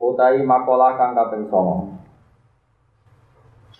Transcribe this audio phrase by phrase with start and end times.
[0.00, 2.00] Utai makola kang kaping 9.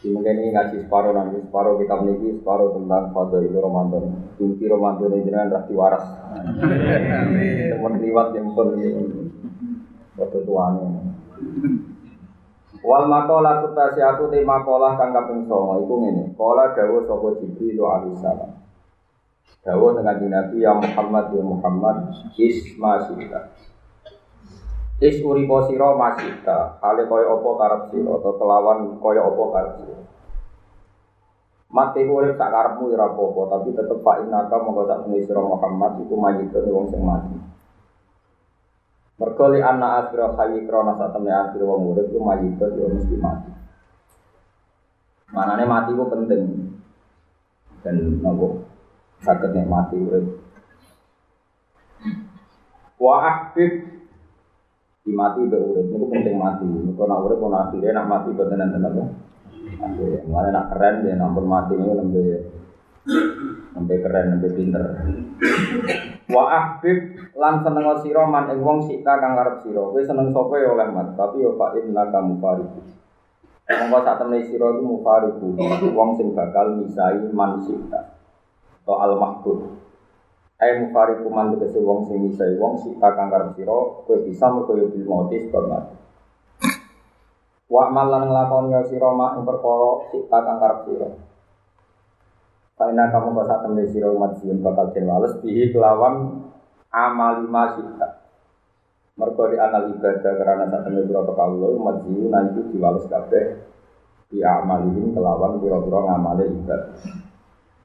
[0.01, 4.33] Mungkin ini ngaji separuh nanti separuh kita memiliki separuh tentang fadl itu Ramadan.
[4.41, 6.05] Kunci Ramadan ini jangan rasti waras.
[7.69, 8.81] Teman liwat yang pun
[10.17, 10.85] waktu tuane.
[12.81, 16.25] Wal makola tutasiatu te makola kang kaping 9 iku ngene.
[16.33, 18.57] Kala dawuh sapa Jibril alaihi salam.
[19.61, 21.97] Dawuh dengan Nabi ya Muhammad ya Muhammad
[22.41, 23.53] isma sita.
[25.01, 29.99] Is uripo sira masita, hale kaya apa karep sira atau kelawan kaya apa karep sira.
[31.73, 36.21] Mati urip sak karepmu ora apa-apa, tapi tetep pak inaka monggo sak sira Muhammad iku
[36.21, 37.33] mayitun wong sing mati.
[39.17, 43.17] Mergo li anna akhira hayy krana sak temne akhir wong urip iku mayitun yo mesti
[43.17, 43.51] mati.
[45.33, 46.45] Manane mati ku penting.
[47.81, 48.69] Dan nopo
[49.25, 50.27] sakit mati urip.
[53.01, 54.00] Wa ahbib
[55.11, 56.63] di mati be urip penting mati.
[56.63, 59.03] Niku nak urip ono akhire nak mati boten enten apa
[60.31, 62.23] mulane nak keren dia nampun mati niku nembe
[63.75, 64.85] nembe keren nembe pinter.
[66.31, 69.83] Wa ahbib lan seneng sira man ing wong sita kang karep sira.
[69.83, 72.81] Kowe seneng sapa ya oleh mat tapi yo fa inna kamu fariku
[73.71, 75.47] Monggo sak temne sira iku mufariku
[75.95, 78.15] wong sing bakal misai man sita.
[78.87, 79.59] Atau al mahbub
[80.61, 83.81] Ayo mufari kuman tegese wong sing misai wong si kakang karep sira
[84.29, 85.97] bisa mergo yo bil mati sebab mati.
[87.65, 91.09] Wa malan nglakoni sira mak ing perkara si kakang karep sira.
[92.77, 96.45] Karena kamu kok sak temne umat bakal den wales bihi kelawan
[96.93, 98.21] amal masita.
[99.17, 103.65] Mergo di anal ibadah karena sak temne pira kawula umat sing nanti diwales kabeh
[104.29, 107.30] di amalin kelawan pira-pira ngamale ibadah.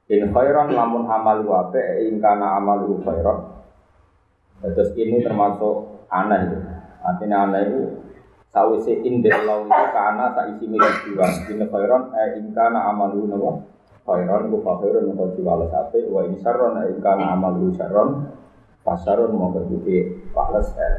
[0.06, 3.58] In khairan lamun amal wape in kana amal khairan.
[4.62, 6.60] Terus ini termasuk aneh itu.
[7.02, 7.82] Artinya aneh itu
[8.54, 11.26] sawise in Allah itu kana saisi milik dua.
[11.50, 13.66] In khairan eh in kana amal nawa
[14.06, 18.30] khairan ku khairan mau diwales ape wa in syarron eh in kana amal syarron
[18.86, 20.96] pasarun mau berbuki wales eh.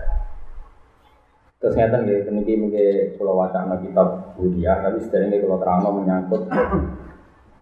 [1.62, 6.50] Terus ngeten nggih niki mungkin kalau wacana kitab Budia tapi sedherenge kalau terang menyangkut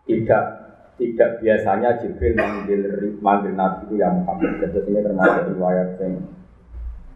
[0.09, 0.64] tidak
[0.95, 2.81] tidak biasanya Jibril manggil
[3.19, 4.63] manggil Nabi itu yang Muhammad.
[4.63, 6.15] Jadi ini termasuk riwayat yang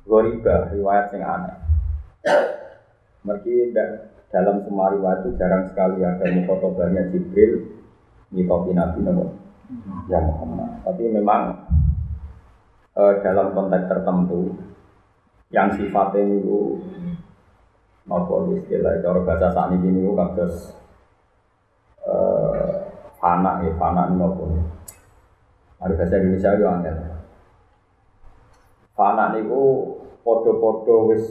[0.03, 1.57] goriba, riwayat yang aneh.
[3.23, 3.71] Mergi
[4.35, 7.79] dalam semua riwayat itu jarang sekali ada mukotobahnya Jibril
[8.35, 9.27] ngitopi Nabi Nabi
[10.11, 10.83] yang Muhammad.
[10.83, 11.43] Tapi memang
[12.99, 14.59] e, dalam konteks tertentu
[15.55, 16.83] yang sifatnya itu
[18.09, 20.78] nopo istilah cara bahasa saat ini itu kados
[23.19, 24.45] fana ya fana apa
[25.79, 26.97] Ada bahasa Indonesia itu angel
[28.99, 29.63] fana itu
[30.27, 31.23] podo-podo wis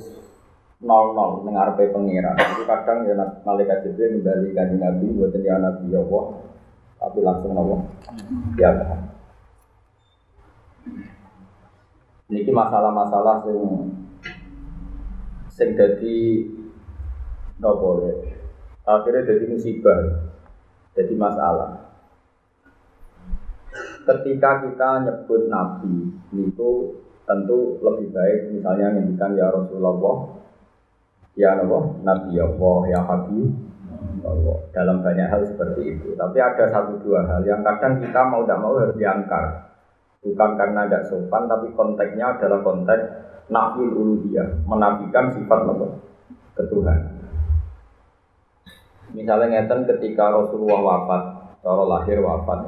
[0.79, 5.91] nol nol mengarpe pengiran itu kadang ya malaikat jibril kembali ke nabi buat dia nabi
[5.91, 6.25] ya Allah
[6.97, 7.75] tapi langsung nopo
[8.55, 8.71] ya
[12.31, 13.59] ini masalah-masalah sing
[15.51, 16.17] sing jadi
[17.59, 18.07] nopo
[18.87, 20.27] akhirnya jadi musibah
[20.97, 21.76] jadi masalah.
[24.07, 26.71] Ketika kita nyebut Nabi itu
[27.27, 30.39] tentu lebih baik misalnya ngendikan ya Rasulullah,
[31.35, 33.51] ya Allah, Nabi Allah, ya Habib,
[34.23, 34.57] Allah.
[34.71, 36.15] Dalam banyak hal seperti itu.
[36.15, 39.45] Tapi ada satu dua hal yang kadang kita mau tidak mau harus diangkar.
[40.23, 43.03] Bukan karena tidak sopan, tapi konteksnya adalah konteks
[43.47, 45.91] nafil uluhiyah, menafikan sifat Allah,
[46.55, 47.15] ketuhanan.
[49.15, 51.23] Misalnya ngeten ketika Rasulullah wafat,
[51.61, 52.59] cara lahir wafat,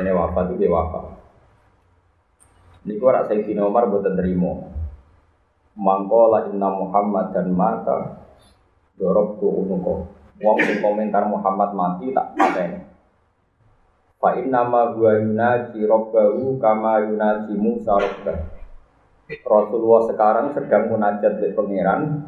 [0.00, 1.04] ini wafat itu dia wafat.
[2.88, 3.84] Kok saya Sayyidina Umar
[4.16, 4.64] terima.
[5.78, 8.24] Mangkola inna Muhammad dan maka
[8.98, 10.10] dorok tu unuko.
[10.40, 12.82] Wong sing komentar Muhammad mati tak pateni.
[14.18, 18.58] Fa inna ma huwa yunaji rabbahu kama yunaji Musa rabbah.
[19.28, 22.26] Rasulullah sekarang sedang munajat di pangeran.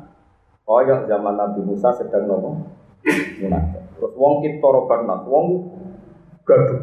[0.63, 2.63] Koyok zaman Nabi Musa sedang ngomong
[3.03, 4.69] Terus wong kita
[5.09, 5.47] nas, wong
[6.51, 6.81] gaduh.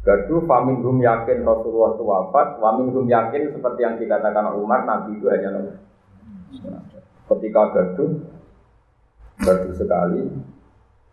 [0.00, 5.18] Gaduh famin hum yakin Rasulullah itu wafat, wamin hum yakin seperti yang dikatakan Umar, Nabi
[5.18, 5.74] itu hanya Nabi.
[7.28, 8.10] Ketika gaduh,
[9.42, 10.22] gaduh sekali,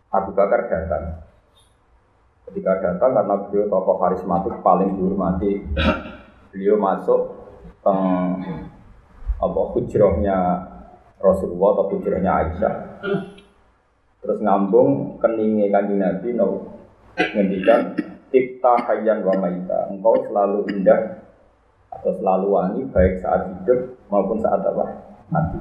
[0.08, 1.26] Abu Bakar datang.
[2.48, 5.68] Ketika datang karena beliau tokoh karismatik paling dihormati,
[6.48, 7.20] beliau masuk
[7.84, 7.96] ke
[9.38, 10.38] apa hujrohnya
[11.20, 12.74] Rasulullah atau hujrohnya Aisyah.
[14.24, 16.28] Terus ngambung keningnya kanjeng Nabi
[17.18, 17.98] ngendikan
[18.28, 19.88] Tipta hayyan wa maita.
[19.88, 21.24] Engkau selalu indah
[21.88, 24.84] atau selalu wangi baik saat hidup maupun saat apa?
[25.32, 25.56] Mati.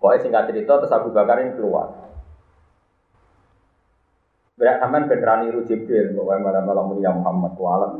[0.00, 2.08] Pokoknya singkat cerita terus Abu Bakar ini keluar.
[4.56, 7.92] Berak sampean ben Ru Jibril, pokoknya malam-malam mulia Muhammad walat.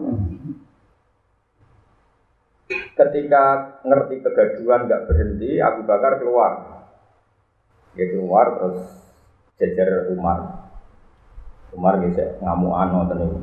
[2.97, 3.45] Ketika
[3.85, 6.53] ngerti kegaduhan nggak berhenti, Abu Bakar keluar.
[7.93, 8.89] Dia keluar terus
[9.61, 10.66] jejer Umar.
[11.77, 13.39] Umar gitu ngamuan nonton itu.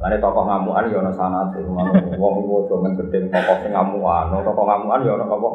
[0.00, 1.92] Lain tokoh ngamuan ya ono sanad itu ngono.
[2.16, 5.48] Wong iku men gedhe tokoh sing ngamuan, tokoh ngamuan ya ono apa?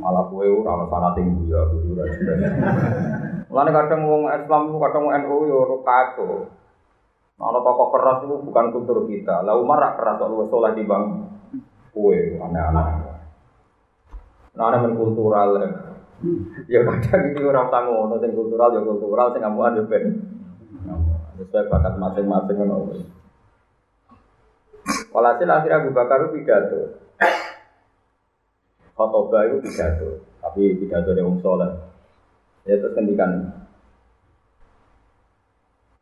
[0.00, 2.06] Malah kowe ora ono sanad ing ya kudu ora
[3.50, 6.48] Lain kadang wong Islam kadang wong NU ya ora kacau.
[7.36, 9.42] Ono tokoh keras itu bukan kultur kita.
[9.42, 11.26] Lah Umar rak keras kok soleh di bang
[11.90, 13.18] kowe aneh-aneh.
[14.50, 15.56] Nah, ada kultural
[16.68, 20.04] ya kadang itu orang tamu ngono sing kultural ya kultural sing ngamuan ya ben.
[21.40, 23.00] Sesuai bakat masing-masing ngono
[25.10, 27.00] Walhasil akhirnya Abu Bakar pidato.
[28.96, 30.08] Khotobah itu pidato
[30.44, 31.72] Tapi pidato dari Om Soleh
[32.68, 33.48] Ya terus kendikan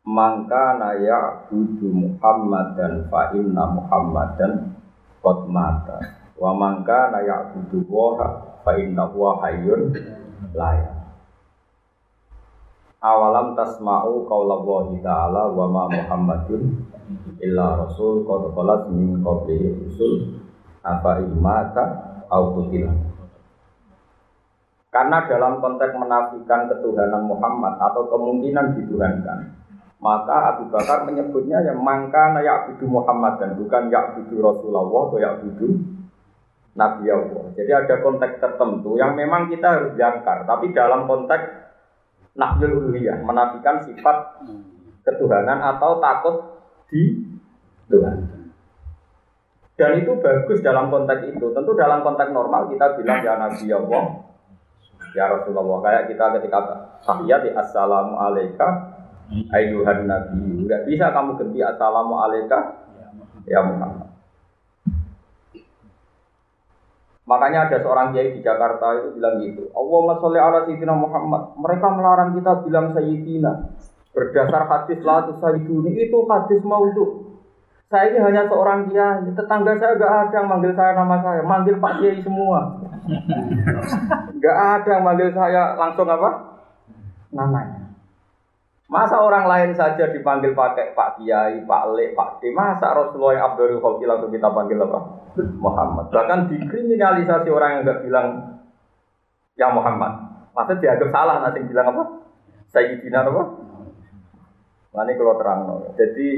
[0.03, 4.73] Mangka naya budu Muhammad dan fa Muhammad dan
[5.21, 6.01] kot mata.
[6.33, 9.89] Wa mangka naya budu woha fa inna huwa hayyun
[10.53, 10.77] la
[12.99, 16.83] Awalam tasma'u qaulallahi ta'ala wa ma Muhammadun
[17.41, 20.35] illa rasul qad khalat min qablihi rusul.
[20.83, 21.83] Afa imata
[22.27, 22.59] au
[24.91, 29.47] Karena dalam konteks menafikan ketuhanan Muhammad atau kemungkinan dituhankan,
[30.03, 35.98] maka Abu Bakar menyebutnya yang mangka ya'budu Muhammad dan bukan ya'budu Rasulullah atau ya'budu
[36.79, 37.51] Nabi Allah.
[37.59, 41.43] Jadi ada konteks tertentu yang memang kita harus jangkar, tapi dalam konteks
[42.39, 44.47] nafsul uluhiyah, menafikan sifat
[45.03, 46.35] ketuhanan atau takut
[46.87, 47.19] di
[47.91, 48.39] Tuhan.
[49.75, 51.51] Dan itu bagus dalam konteks itu.
[51.55, 54.03] Tentu dalam konteks normal kita bilang ya Nabi Allah,
[55.15, 55.79] ya Rasulullah.
[55.83, 56.59] Kayak kita ketika
[57.03, 58.67] tahiyat di Assalamu alaika
[59.55, 60.67] ayuhan Nabi.
[60.67, 62.87] Tidak bisa kamu ganti Assalamu alaika
[63.47, 64.08] ya Muhammad.
[67.29, 69.69] Makanya ada seorang kiai di Jakarta itu bilang gitu.
[69.77, 71.53] Allahumma sholli ala sayyidina Muhammad.
[71.61, 73.51] Mereka melarang kita bilang sayyidina.
[74.09, 77.37] Berdasar hadis la sayyiduni itu hadis maudhu.
[77.89, 79.29] Saya ini hanya seorang kiai.
[79.37, 81.41] Tetangga saya gak ada yang manggil saya nama saya.
[81.45, 82.81] Manggil Pak Kiai semua.
[84.41, 86.29] gak ada yang manggil saya langsung apa?
[87.29, 87.78] Namanya.
[88.89, 92.49] Masa orang lain saja dipanggil pakai Pak Kiai, Pak Le, Pak D.
[92.49, 94.99] Masa Rasulullah yang Abdul Khalqi langsung kita panggil apa?
[95.61, 96.09] Muhammad.
[96.09, 98.27] Bahkan dikriminalisasi orang yang nggak bilang
[99.53, 100.11] ya Muhammad.
[100.57, 102.03] Masa dianggap salah nanti bilang apa?
[102.73, 103.43] Sayyidina apa?
[104.89, 105.59] Nah ini kalau terang.
[105.93, 106.29] Jadi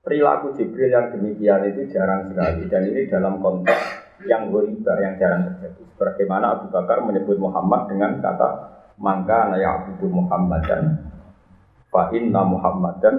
[0.00, 3.82] perilaku Jibril yang demikian itu jarang sekali dan ini dalam konteks
[4.24, 5.84] yang ghoriba yang jarang terjadi.
[6.00, 8.48] Bagaimana Abu Bakar menyebut Muhammad dengan kata
[8.98, 11.10] maka na ya'budu Muhammadan
[11.90, 13.14] fa inna Muhammadan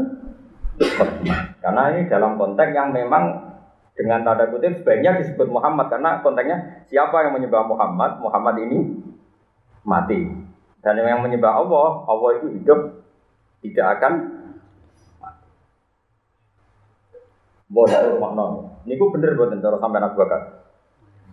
[1.63, 3.55] karena ini dalam konteks yang memang
[3.95, 8.99] dengan tanda kutip sebaiknya disebut Muhammad karena konteksnya siapa yang menyembah Muhammad Muhammad ini
[9.87, 10.19] mati
[10.83, 12.79] dan yang menyembah Allah Allah itu hidup
[13.65, 14.13] tidak akan
[15.17, 15.47] mati.
[17.71, 18.45] Bodoh makna.
[18.85, 20.41] Ini ku bener buat cara sampai Abu Bakar.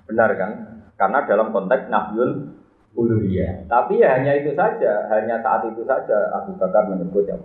[0.09, 0.51] Benar kan?
[0.97, 2.62] Karena dalam konteks nahyul
[2.93, 3.69] uluhiyah.
[3.69, 7.37] Tapi ya hanya itu saja, hanya saat itu saja Abu Bakar menyebut ya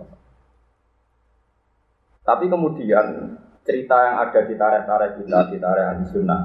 [2.24, 6.40] Tapi kemudian cerita yang ada di tarikh-tarikh kita, di tarikh ahli sunnah.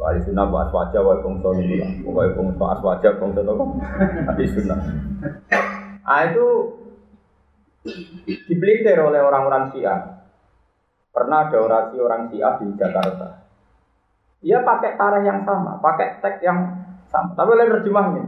[0.00, 3.64] Ahli sunnah wa aswaja wa bangsa ini, wa bangsa aswaja bangsa apa?
[4.32, 4.80] Ahli sunnah.
[6.00, 6.48] Ah itu
[8.48, 10.24] dipelintir oleh orang-orang Syiah.
[11.12, 13.44] Pernah ada orasi orang Syiah di Jakarta.
[14.40, 16.79] Dia pakai tarikh yang sama, pakai teks yang
[17.10, 17.34] sama.
[17.34, 18.22] Tapi lain terjemahnya.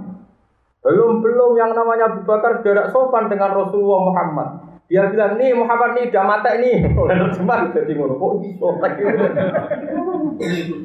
[0.82, 4.48] Belum belum yang namanya Abu Bakar tidak sopan dengan Rasulullah Muhammad.
[4.90, 6.76] Dia bilang nih Muhammad nih udah mati nih.
[7.00, 9.02] Oleh terjemah jadi ngono kok iso lagi.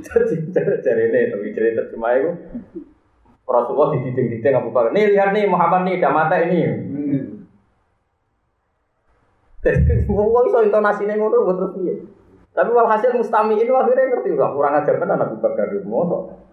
[0.07, 2.29] Jadi cari ini tapi cari terjemah itu
[3.47, 4.93] Rasulullah di titik-titik Abu Bakar.
[4.93, 6.61] Nih lihat nih Muhammad nih udah mati ini.
[10.13, 11.93] Wong wong iso intonasine ngono terus piye?
[12.53, 16.46] Tapi walhasil mustamiin akhirnya ngerti wah kurang ajar tenan Abu Bakar mosok.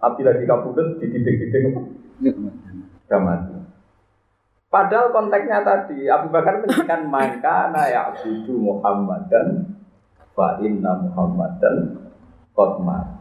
[0.00, 1.72] Abi lagi kabudut dididik-didik
[3.06, 3.56] Gak mati.
[4.66, 9.72] Padahal konteksnya tadi Abu Bakar menjadikan maka ya Abudu Muhammad dan
[10.34, 11.76] fa inna Muhammad dan
[12.52, 13.16] Qotmat.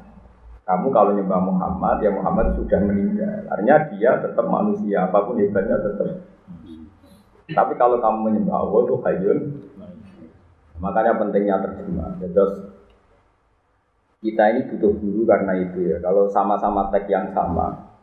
[0.65, 3.45] Kamu kalau nyembah Muhammad, ya Muhammad sudah meninggal.
[3.53, 6.25] Artinya dia tetap manusia, apa pun hebatnya tetap.
[7.45, 9.39] Tapi kalau kamu menyembah Allah itu hayun,
[10.81, 12.17] makanya pentingnya terjemah.
[12.17, 12.74] Terus
[14.25, 15.97] kita ini butuh guru karena itu ya.
[16.01, 17.93] Kalau sama-sama teks yang sama,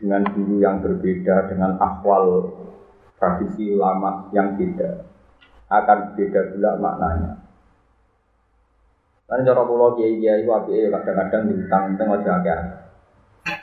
[0.00, 2.52] dengan guru yang berbeda, dengan akwal
[3.20, 5.04] tradisi ulama yang beda,
[5.68, 7.32] akan beda pula maknanya.
[9.26, 12.60] Kan cara kula kiai kiai wae kadang-kadang diutang teng aja akeh.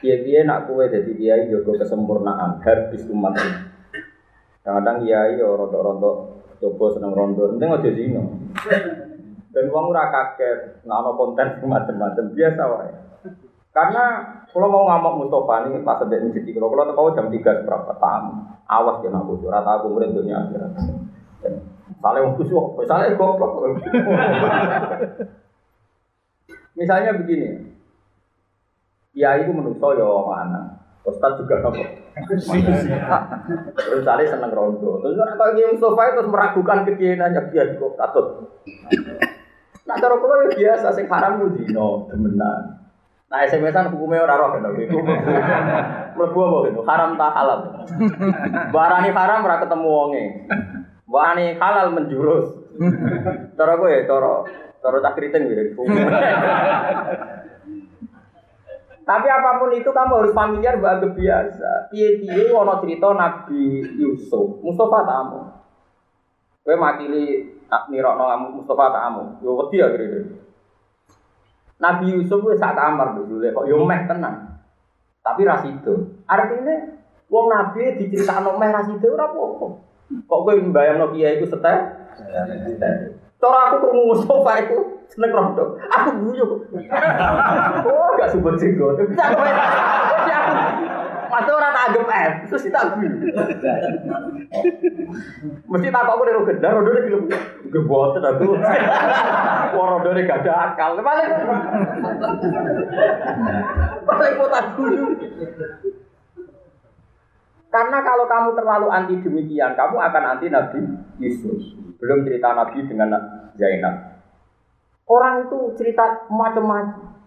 [0.04, 3.52] Kiai nak kue jadi kiai jaga kesempurnaan habis umat ini.
[4.62, 6.16] Kadang-kadang kiai yo rontok-rontok
[6.60, 8.24] coba seneng rondo, penting aja zino.
[9.54, 12.92] Dan uang ora kaget, ada konten macam-macam biasa wae.
[13.74, 14.06] Karena
[14.50, 18.50] kalau mau ngamuk Mustafa ini pas sedek masjid kalau kalau tahu jam tiga seberapa tamu,
[18.70, 20.74] awas ya nak bocor, rata aku murid dunia akhirat.
[22.02, 23.66] Saling khusyuk, saling goblok.
[26.78, 27.74] Misalnya begini,
[29.14, 31.86] ya itu menurut saya mana, Ustaz juga apa?
[33.90, 35.02] Terus saya seneng rondo.
[35.02, 38.28] Terus kalau dia Mustafa itu meragukan kekianannya dia kok katut.
[39.84, 42.84] Nah cara kalau ya biasa, sing haram itu zino, demenan.
[43.28, 44.98] Nah SMS-an hukumnya orang roh kan itu.
[46.16, 46.82] Mlebu apa itu?
[46.86, 47.60] Haram tak halal.
[48.70, 50.26] Barani haram ora ketemu wonge.
[51.10, 52.54] Barani halal menjurus.
[53.58, 54.34] Cara ya, cara
[54.84, 55.80] Cara tak kriting gitu.
[59.04, 61.92] Tapi apa pun itu kamu harus familiar bahwa biasa.
[61.92, 65.40] Piye-piye ono cerita Nabi Yusuf, Mustafa tamu.
[66.64, 67.53] Kowe makili
[67.90, 69.24] nirokno kamu Mustafa tamu.
[69.44, 70.40] Yo wedi ya gitu.
[71.82, 74.62] Nabi Yusuf wis sak kamar dulu kok yo meh tenang.
[75.24, 76.24] Tapi ras itu.
[76.28, 79.68] Artinya wong nabi diceritakno meh ras itu ora apa-apa.
[80.28, 81.80] Kok kowe mbayangno kiai iku setek?
[83.44, 84.78] Cara aku krungu Mustafa itu
[85.12, 85.76] seneng rondo.
[85.92, 86.48] Aku guyu.
[87.84, 88.96] Oh, gak subut jenggot.
[91.34, 93.10] Masa orang tak anggap F, terus kita guyu.
[95.66, 97.26] Mesti tak aku dari gendar, rondo ini gelem
[97.74, 98.54] geboten aku.
[99.74, 100.94] Wah, rondo ini gak ada akal.
[101.02, 101.30] Paling
[104.06, 105.06] paling kota guyu.
[107.74, 110.86] Karena kalau kamu terlalu anti demikian, kamu akan anti Nabi
[111.18, 111.74] Yesus.
[111.98, 113.10] Belum cerita Nabi dengan
[113.58, 114.22] Zainab.
[115.10, 117.18] Orang itu cerita macam-macam.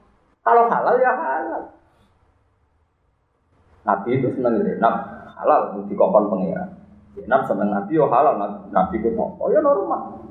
[0.46, 1.75] Kalau halal ya halal.
[3.86, 4.94] Nabi itu senang Zainab
[5.38, 6.74] halal di kopon pengiran.
[7.14, 8.34] Zainab senang Nabi oh halal
[8.74, 10.26] Nabi itu oh ya normal.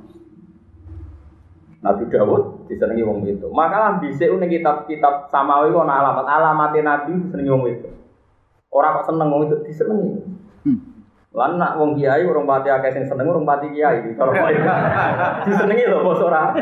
[1.80, 3.48] Nabi Dawud disenangi wong itu.
[3.54, 7.90] Maka bisa unik kitab-kitab samawi ono alamat alamatnya Nabi disenangi wong itu.
[8.76, 10.20] Orang kok seneng wong itu disenangi.
[11.36, 14.04] Lan nak wong kiai urung pati akeh sing seneng urung pati kiai.
[14.20, 14.52] Kalau mau
[15.48, 16.52] disenengi lho bos ora.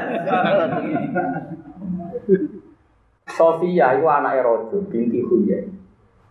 [3.34, 5.73] Sofia itu anaknya Rojo binti Huyai.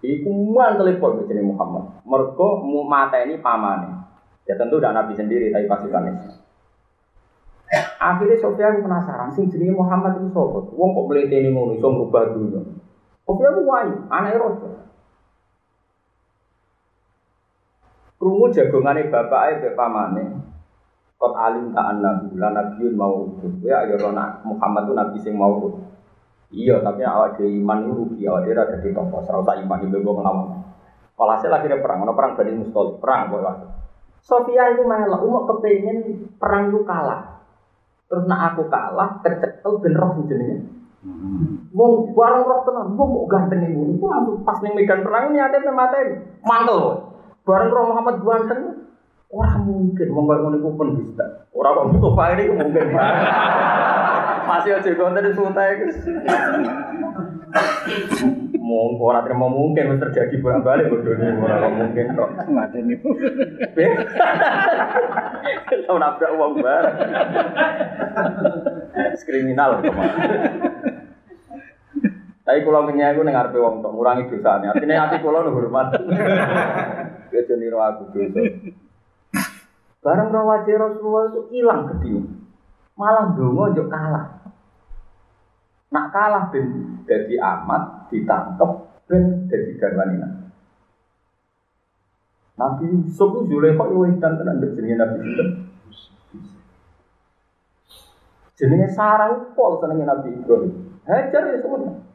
[0.02, 2.02] Iku man telepon ke Muhammad.
[2.02, 4.02] Mergo mu mata ini pamane.
[4.42, 6.42] Ya tentu udah Nabi sendiri tapi pasukannya.
[8.02, 10.60] Akhirnya Sofia penasaran, sing jenenge Muhammad itu sapa?
[10.76, 12.60] Wong kok mleteni ngono iso ngubah dunya.
[13.24, 14.68] Sofia aku wayu, anake Rojo.
[18.18, 20.24] Krungu jagongane bapake mbek pamane.
[21.16, 23.30] Kot alim ta annabi la nabiyun mau
[23.62, 25.54] Ya ayo nak Muhammad itu nabi sing mau
[26.52, 29.78] Iya, tapi awak dhewe iman itu rugi, awak dhewe ora dadi tokoh, ora usah iman
[29.88, 30.48] ibu mbok nglawan.
[31.16, 33.72] Walhasil akhirnya perang, ono perang Bani Mustalik, perang kok
[34.22, 37.42] Sofia itu melok, umuk kepengen perang itu kalah.
[38.06, 40.62] Terus nak aku kalah, kecekel ben roh jenenge.
[41.72, 43.82] Wong bareng roh tenan, wong kok ganteng iku.
[43.96, 44.06] Iku
[44.46, 46.00] pas ning medan perang ini ate mate
[46.44, 46.80] mantel.
[47.42, 48.62] Bareng roh Muhammad ganteng.
[49.32, 51.48] Orang mungkin wong kaya ngono iku pun bisa.
[51.56, 52.86] Ora kok Mustafa ini mungkin.
[54.42, 55.98] Masih aja konten disuntai guys.
[58.62, 62.30] Monggo ora terima mungkin wis terjadi bolak-balik bodoh ini ora kok mungkin kok.
[62.48, 62.94] Mateni.
[65.86, 66.96] Tau nabrak uang bareng.
[69.22, 70.40] Kriminal kemarin.
[72.42, 74.24] Tapi kalau kenyang aku nengar wong tok ngurangi.
[74.42, 75.94] Artinya hati kula nu hormat.
[77.30, 78.40] Ya jadi niru aku dosa.
[80.02, 82.41] Barang rawajah Rasulullah itu hilang gede.
[82.96, 84.42] Malah dongo yuk kalah.
[85.92, 88.70] Nak kalah ben jadi amat ditangkep
[89.08, 90.28] ben jadi garwanina.
[92.52, 94.32] Nabi Yusuf itu Zulaikha itu wedan
[94.76, 95.48] jenenge Nabi Yusuf.
[98.60, 100.72] Jenenge Sarah itu pol Nabi Ibrahim.
[101.08, 102.11] Hajar ya semuanya.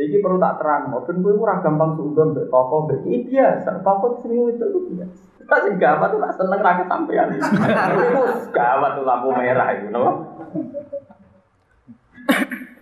[0.00, 3.84] Iki perlu tak terang, ben kowe ora gampang suudon mbek toko mbek iki biasa.
[3.84, 5.22] Toko sering itu itu biasa.
[5.60, 7.36] Sing gawat tuh tak seneng ra kesampean.
[7.36, 10.24] Iku gawat tuh lampu merah itu, no?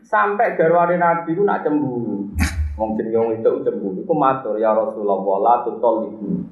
[0.06, 2.30] Sampai garwane Nabi itu nak cemburu.
[2.78, 3.98] Wong jenenge wong itu cemburu.
[4.06, 6.46] Iku matur ya Rasulullah la tutolibu.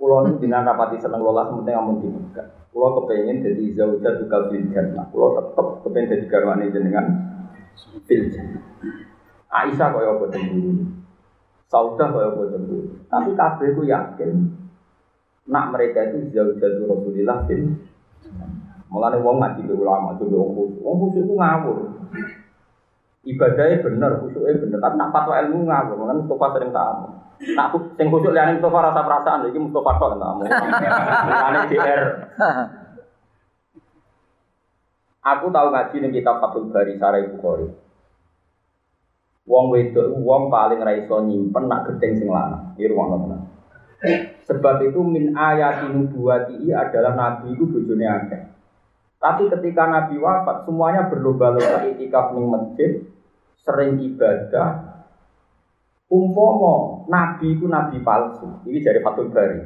[0.00, 2.40] Kulo ini jenengan rapati seneng lola sementing amun dibuka.
[2.72, 5.04] Kulo kepengen jadi zaujat juga fil jannah.
[5.12, 7.06] Kulo tetep kepengen jadi garwane jenengan
[8.08, 8.32] fil.
[9.50, 10.86] Aisyah kaya apa cemburu.
[11.66, 12.86] Saudah kaya apa cemburu.
[13.10, 14.30] Tapi kabeh ku yakin
[15.50, 17.74] nak mereka itu zaujat Rasulillah fil
[18.90, 20.82] Mulane wong ngaji ke ulama, coba wong khusyuk.
[20.82, 21.78] Wong khusyuk ku ngawur.
[23.22, 24.78] Ibadahnya bener, khusyuknya bener.
[24.82, 25.94] Tapi nak fatwa ilmu ngawur.
[25.94, 27.06] Mulane Mustafa sering tak amu.
[27.54, 30.42] Nak sing khusyuk liane Mustafa rasa perasaan, iki Mustafa tok tak amu.
[31.30, 32.02] Mulane DR.
[35.20, 37.89] Aku tahu ngaji ning kitab Fathul Bari Sarai Bukhari.
[39.50, 42.78] Wong wedok wong paling ra iso nyimpen nak gedeng sing lanang.
[42.78, 43.40] Iki rumono tenan.
[44.46, 48.42] Sebab itu min ayati nubuwati adalah nabi itu bojone akeh.
[49.20, 53.04] Tapi ketika Nabi wafat, semuanya berlomba-lomba itikaf ning masjid,
[53.60, 55.04] sering ibadah.
[56.08, 58.64] Umpomo Nabi itu Nabi palsu.
[58.64, 59.60] Ini dari Fatul Bari.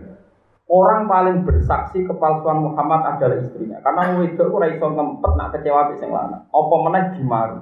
[0.66, 3.78] Orang paling bersaksi kepalsuan Muhammad adalah istrinya.
[3.80, 6.44] Karena wedok ora iso ngempet nak kecewa sing lanang.
[6.50, 7.58] Apa meneh dimaru.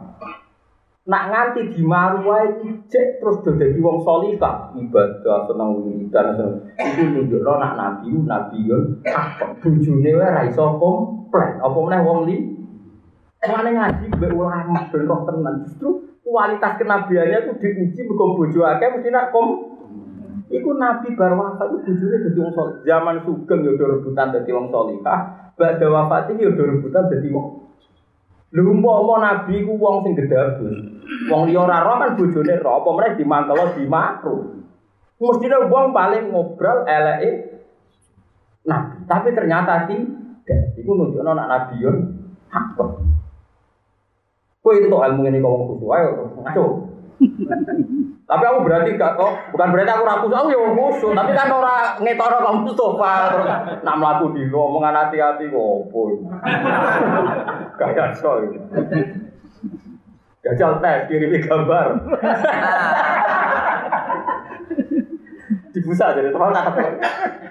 [1.02, 6.62] Nak nganti dimaru wae ijek terus do dadi wong salihah, ibadah seneng wiridan.
[6.78, 11.58] Iku nunjukno nak nabi nabi yo apa bojone wae ra iso komplain.
[11.58, 12.36] Apa meneh wong li
[13.42, 15.26] Mulane ngaji mbek ulama ben roh.
[15.66, 15.88] Justru
[16.22, 19.46] kualitas kenabiannya itu diuji mergo bojo mesti nak kom
[20.52, 22.54] Iku Nabi bar wafat itu bojone dadi wong.
[22.86, 27.71] Zaman sugeng do rebutan dadi wong salihah, badhe wafat iki yo do rebutan dadi wong
[28.52, 30.76] Lha umpama nabi ku wong sing gedabus.
[31.32, 34.36] Wong liya ora roh kan bojone roh, apa meneh dimantelo dimakru.
[35.16, 37.52] Mestine wong paling ngobrol eleke
[38.62, 40.78] Nah, tapi ternyata tidak.
[40.78, 41.90] Iku nunjukno nak nabi yo
[42.52, 42.78] hak.
[44.62, 46.66] Kowe itu ilmu ini ngomong khusus ayo ngaco.
[48.32, 52.00] Tapi aku berarti gak kok, bukan berarti aku rakus, aku ya khusus, tapi kan ora
[52.00, 53.44] ngetoro kamu Mustafa terus
[53.84, 56.16] nak mlaku di omongan hati-hati kok opo.
[57.76, 58.40] Kayak so.
[60.40, 61.86] Gajal tes kirimi gambar.
[65.76, 66.72] Dibusa jadi teman tak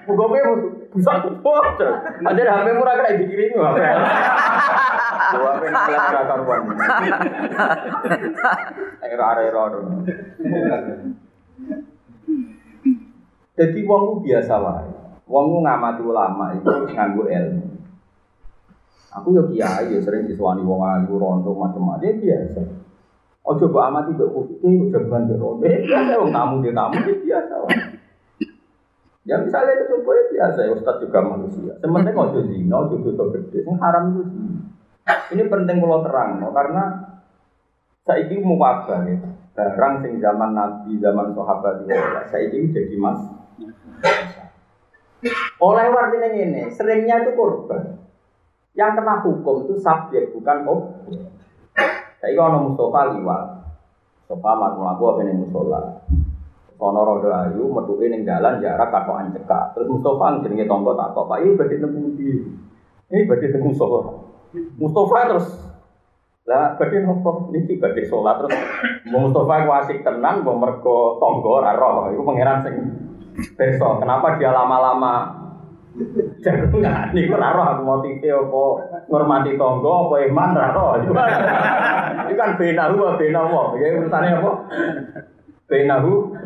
[0.02, 0.24] Buka
[0.92, 1.64] pe busa kumpul.
[2.28, 3.56] Aja HP murah kena dikirimi.
[3.56, 6.60] Dua HP ngelas ra karuan.
[9.00, 9.62] Era era
[13.52, 14.92] Jadi wong ku biasa wae.
[15.28, 17.66] Wong ku ngamati ulama itu nganggo ilmu.
[19.12, 22.60] Aku yo kiai yo sering disuwani wong ayu rondo macam-macam ya biasa.
[23.44, 24.28] Ojo mbok amati mbok
[24.60, 25.64] kuwi ojo mbok rondo.
[25.64, 27.91] Biasa wong tamu dia tamu ya biasa wae.
[29.22, 31.72] Ya misalnya itu coba ya biasa ya Ustaz juga manusia.
[31.78, 34.60] Sementing ojo zina, ojo dosa gede, sing haram itu zina.
[35.30, 36.84] Ini penting kalau terang, no, karena
[38.02, 39.18] saiki mau wabah ya.
[39.52, 41.94] Barang sing zaman Nabi, zaman sahabat itu,
[42.34, 43.20] saiki jadi mas.
[45.62, 48.02] Oleh artinya ini, seringnya itu korban.
[48.74, 51.30] Yang kena hukum itu subjek, bukan objek.
[52.18, 53.44] Saya kalau Mustafa liwat,
[54.24, 55.82] Mustafa melaku apa ini musola.
[56.82, 59.78] Ono rodo ayu, metuke ning dalan jarak katokan cekak.
[59.78, 62.30] Terus Mustafa jenenge tonggo tak kok, Pak iki badhe nemu ndi?
[63.06, 64.00] Ini badhe nemu Mustafa.
[64.82, 65.48] Mustafa terus
[66.42, 68.58] lah badhe nopo niki badhe salat terus
[69.06, 72.10] Mustafa ku asik tenan mbok mergo tonggo ora roh.
[72.10, 72.76] Iku pangeran sing
[73.32, 75.40] Besok, kenapa dia lama-lama
[76.44, 77.16] jagungan?
[77.16, 78.62] Ini ora roh aku motive apa
[79.08, 80.90] ngormati tonggo apa iman ora roh.
[81.00, 81.12] Itu
[82.36, 83.80] kan, benahu apa benahu.
[83.80, 84.52] Ya urusannya apa?
[85.72, 86.36] Benahu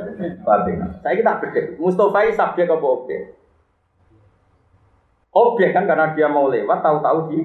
[0.46, 1.02] wa benahu.
[1.02, 1.74] Saya kita bedek.
[1.82, 3.22] Mustafa ini subjek apa objek?
[5.34, 7.38] Objek kan karena dia mau lewat tahu-tahu di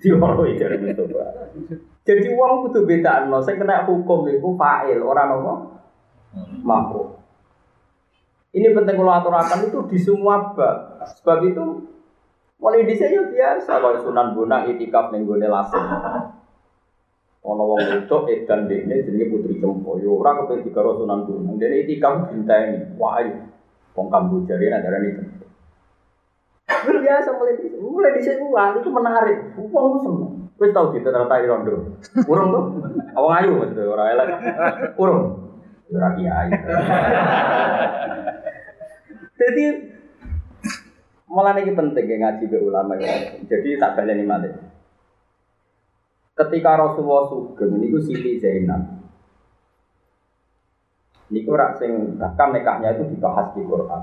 [0.00, 1.52] di orang dari Mustafa.
[2.00, 3.44] Jadi uang kudu beda no.
[3.44, 5.52] Saya kena hukum itu fa'il orang apa?
[6.64, 7.20] Makhluk.
[8.56, 11.04] Ini penting kalau aturakan itu di semua bab.
[11.20, 11.86] Sebab itu
[12.56, 15.84] mulai di sini biasa kalau Sunan Bonang itikaf ning gone lasem.
[17.40, 20.20] Ono wong wedok edan dene jenenge Putri Cempoyo.
[20.20, 21.56] Ora kepen dikaro Sunan Bonang.
[21.56, 23.00] Dene itikaf dinteni.
[23.00, 23.16] Wah,
[23.96, 25.48] wong Kamboja rene darani Cempoyo.
[27.00, 27.66] Biasa mulai di.
[27.80, 29.38] Mulai di sini wah itu menarik.
[29.56, 30.32] Wong seneng.
[30.60, 31.96] Wis tau diterata rondo.
[32.28, 32.64] Urung tuh.
[33.16, 34.28] Awang ayu maksudnya ora elek.
[35.00, 35.24] Urung.
[35.88, 36.48] Ora kiai.
[39.40, 39.64] Jadi
[41.30, 43.38] Malah ini penting ya ngaji ke ulama ya.
[43.46, 44.50] Jadi tak baleni malih.
[46.40, 48.80] Ketika Rasulullah sugeng niku Siti Zainab.
[51.28, 54.02] Niku rak sing bahkan nikahnya itu dibahas di Quran.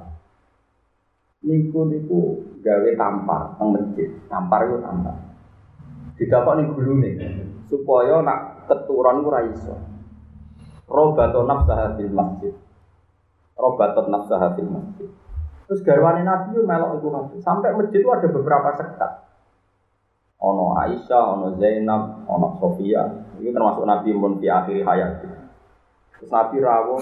[1.50, 4.10] Niku niku gawe tampar teng masjid.
[4.30, 5.18] Tampar itu tampar.
[6.14, 7.12] Didapat ning gulune
[7.66, 9.74] supaya nak keturunan ora iso.
[10.86, 12.54] Robato nafsaha fil masjid.
[13.58, 15.10] Robato nafsaha fil masjid.
[15.68, 17.42] Terus garwane Nabi melok kabeh.
[17.44, 19.27] Sampai masjid itu ada beberapa sekat.
[20.38, 23.10] Ono Aisyah, ono Zainab, ono Sofia.
[23.42, 25.26] Ini termasuk Nabi pun di akhir hayat.
[26.18, 27.02] Terus Nabi rawuh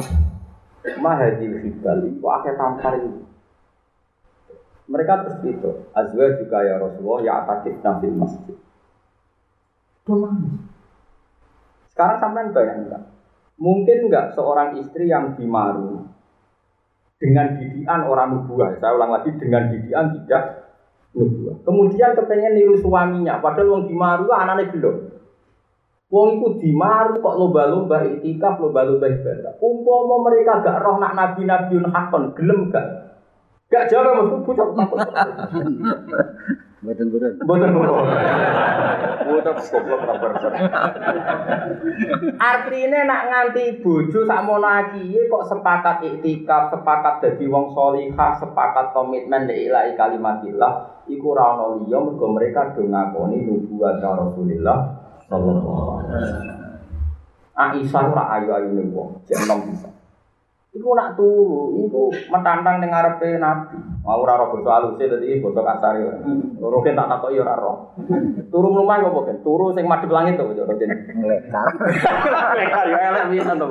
[1.00, 3.28] mahadil hibal itu akhir tampar itu.
[4.86, 8.56] Mereka terus itu, azwa juga ya Rasulullah ya atakif nabil masjid.
[11.90, 13.10] Sekarang sampean bayangkan,
[13.58, 16.06] mungkin nggak seorang istri yang dimaru
[17.18, 18.78] dengan didian orang nubuah.
[18.78, 20.65] Saya ulang lagi dengan didian tidak
[21.16, 21.56] nubuah.
[21.64, 24.96] Kemudian kepengen niru suaminya, padahal wong dimaru anaknya belum.
[26.12, 29.58] Wong iku dimaru kok lomba-lomba itikaf, lomba-lomba ibadah.
[29.58, 32.86] Umpama mereka gak roh nak nabi-nabiun hakon, gelem gak?
[33.74, 34.70] Gak jawab maksudku bocah.
[36.86, 37.32] Mboten mboten.
[37.42, 38.06] Mboten mboten.
[39.26, 40.54] Mboten goblok ora berser.
[42.38, 49.50] Artine nak nganti bojo sakmono iki kok sepakat iktikaf, sepakat dadi wong salihah, sepakat komitmen
[49.50, 54.78] li ilahi kalimatillah, iku ora ana liya mergo mereka do ngakoni nubuwat Rasulullah
[55.26, 56.60] sallallahu alaihi wasallam.
[57.56, 59.95] Aisyah ora ayu-ayune wong, jek enom bisa.
[60.76, 63.80] Iku nak turu, iku metantang ning ngarepe Nabi.
[64.04, 66.20] Mau ora ora basa aluse dadi basa kasar ya.
[66.60, 67.96] Turu kan tak takoki ora ora.
[68.52, 69.38] Turu mlumah kok kan?
[69.40, 70.92] Turu sing madhep langit to kok Roden.
[71.24, 71.72] Lekar.
[72.92, 73.68] Ya elek pisan to.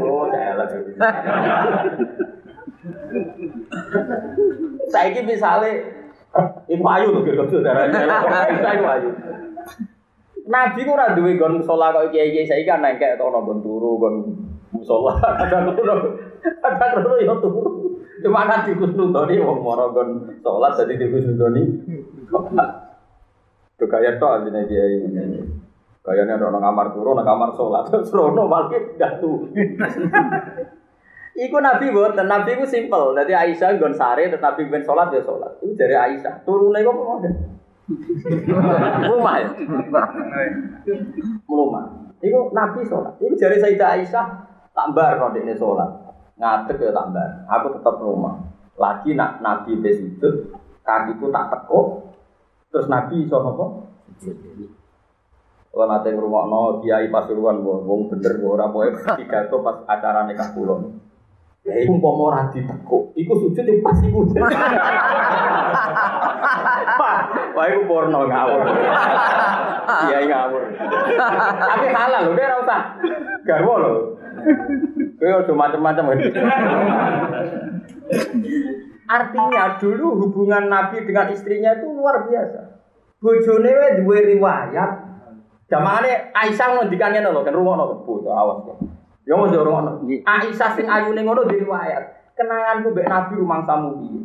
[0.00, 0.68] Oh, elek.
[4.88, 5.70] Saiki misale
[6.66, 7.84] Iku ayu lho kira darah.
[8.72, 9.10] Iku ayu.
[10.44, 13.96] Nabi ku ora duwe gon musala kok kiai-kiai saiki kan nengkek to ono gon turu
[13.96, 14.14] gon
[14.76, 16.20] musala kadang turu
[16.60, 17.62] kadang turu yo turu.
[18.20, 21.62] Cuma kan dikusnudoni wong moro gon salat dadi dikusnudoni.
[23.80, 25.42] Tuh kaya to artinya kiai ini.
[26.04, 28.68] Kayaknya ada orang kamar turu, orang kamar sholat, terus rono malah
[29.24, 29.48] tuh.
[31.34, 33.16] Iku Nabi buatan, Nabi ku simpel.
[33.16, 35.64] Jadi Aisyah gon sare, terus Nabi ben sholat ya sholat.
[35.64, 36.44] Itu dari Aisyah.
[36.44, 37.18] Turunnya kok mau
[39.04, 39.48] Rumah ya?
[41.44, 41.84] Rumah.
[42.24, 43.14] Iku Nabi sholat.
[43.20, 44.26] Iku dari Sayyidah Aisyah
[44.72, 45.90] tambar kalau ini sholat.
[46.40, 47.44] Ngadeg ya tambar.
[47.46, 48.40] Aku tetap rumah.
[48.74, 50.50] Lagi nak Nabi besujud,
[50.82, 52.10] kakiku tak tekuk.
[52.72, 53.66] Terus Nabi iso apa?
[55.74, 60.54] Kalau nanti rumah no kiai pasuruan, wong bener, ora boleh tiga itu pas acara nikah
[60.54, 61.02] kulon.
[61.66, 64.22] Ya umpama ora ditekuk, iku sujud yang pas iku.
[67.54, 68.62] Wah iku porno ngawur.
[69.84, 70.62] Iya ngawur.
[71.60, 72.80] Tapi halal lho, ora usah
[73.44, 73.92] garwo lho.
[75.20, 76.04] Kowe aja macam-macam.
[79.04, 82.60] Artinya dulu hubungan Nabi dengan istrinya itu luar biasa.
[83.20, 84.90] Bojone wae duwe riwayat.
[85.68, 88.64] Jamane Aisyah ngendikane lho, kan rumono bocah awas.
[89.28, 92.34] Ya mau jorong Aisyah sing ayune ngono di riwayat.
[92.34, 94.20] Kenanganku mbek Nabi rumangsamu piye?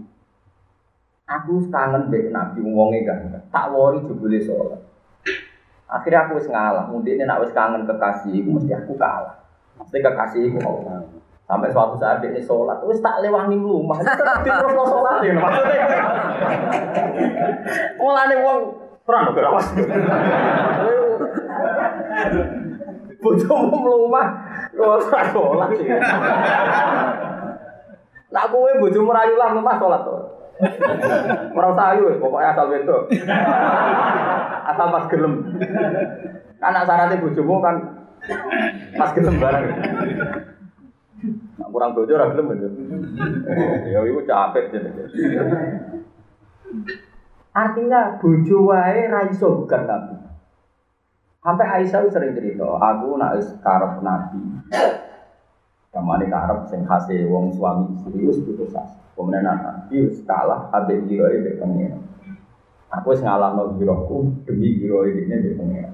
[1.30, 3.30] Aku kangen mbek Nabi wonge kan.
[3.54, 4.82] Tak wori jebule salat.
[5.86, 6.90] Akhirnya aku wis ngalah.
[6.90, 9.38] Mundine nek wis kangen kekasih iku mesti aku kalah.
[9.78, 11.06] Mesti kekasih iku Allah.
[11.50, 15.86] Sampai suatu saat dia sholat, wis tak lewangi rumah, tetap di terus sholat ya maksudnya.
[17.98, 18.58] Mulane wong
[19.02, 19.66] terang kok awas.
[23.18, 24.28] Bojomu mlumah,
[24.78, 25.70] ora sholat.
[28.30, 30.18] Nak kowe bojomu rayu lah mlumah sholat to.
[30.60, 33.02] Usah ayu pokoknya asal wedok.
[34.68, 35.34] Asal pas gelem.
[36.60, 37.76] Anak syaratnya bojomu kan
[39.00, 39.64] pas gelem barang.
[41.60, 42.68] Nah, kurang bojo ora gelem aja.
[43.88, 45.04] Ya iku capek jenenge.
[47.56, 50.16] Artinya bojo wae ra iso bukan nabi.
[51.40, 54.44] Sampai Aisyah sering cerita, aku nak karep nabi.
[55.90, 59.02] Kamane karep sing khase wong suami istri wis putus asa.
[59.18, 61.02] Kemudian nabi wis kalah abe
[61.58, 62.06] pengen.
[62.94, 65.90] Aku wis ngalahno giroku demi giroe ini mbek pengen.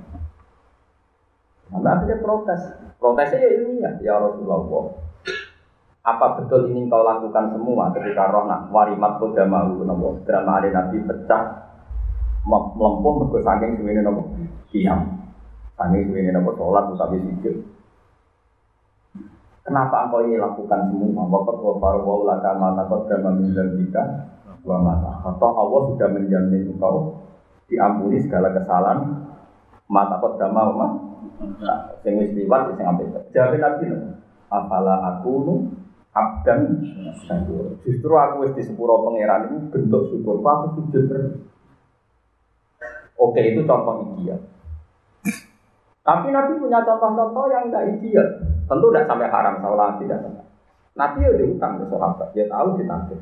[1.71, 2.61] Sampai akhirnya protes.
[2.95, 4.95] Protesnya ya ilmiah, ya Rasulullah.
[6.05, 10.69] Apa betul ini kau lakukan semua ketika roh nak warimat koda mau nopo drama ada
[10.69, 11.43] nabi pecah
[12.45, 14.21] melempung mergo saking suwene nopo
[14.69, 15.17] diam
[15.73, 17.57] saking suwene nopo sholat tapi sujud
[19.65, 21.25] Kenapa engkau ini lakukan semua?
[21.25, 24.29] Wakat wa farwa laka ma taqaddama min dzambika
[24.61, 25.25] wa mata.
[25.25, 27.17] Atau Allah sudah menjamin engkau
[27.65, 29.25] diampuni segala kesalahan
[29.89, 30.87] mata taqaddama wa
[31.35, 33.11] Nah, sing wis liwat sing apik.
[33.35, 33.91] Jawab Nabi.
[34.47, 35.55] Afala aku nu
[36.15, 36.79] abdan.
[37.83, 40.39] Justru aku wis di sepuro pangeran itu bentuk syukur.
[40.39, 41.05] Aku sujud.
[43.15, 44.39] Oke, itu contoh ideal.
[46.05, 48.27] Tapi Nabi punya contoh-contoh yang enggak ideal.
[48.69, 50.45] Tentu tidak sampai haram, salah tidak sampai.
[50.95, 53.19] Nabi ya diutang ke sahabat, dia tahu ditagih.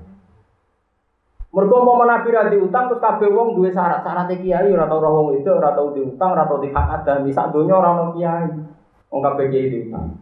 [1.53, 5.53] Mergo mau Nabi ra diutang terus kabeh wong duwe syarat-syarat kiai ora tau wong itu
[5.53, 8.49] ora tau diutang ora tau dihak ada misak donya ora ono kiai.
[9.13, 10.17] Wong kabeh kiai diutang.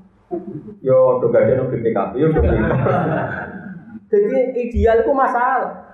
[0.84, 2.44] Yo do gadene BPKB yo do.
[4.12, 5.91] Jadi ideal itu masalah.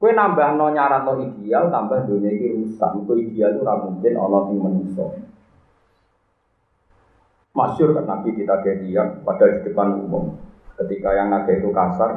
[0.00, 3.04] Kue nambah no nyarat no ideal, tambah dunia ini rusak.
[3.04, 5.04] Itu ideal itu mungkin Allah yang manusia.
[7.52, 10.40] Masyur kan Nabi kita dia pada di depan umum.
[10.80, 12.16] Ketika yang naga itu kasar,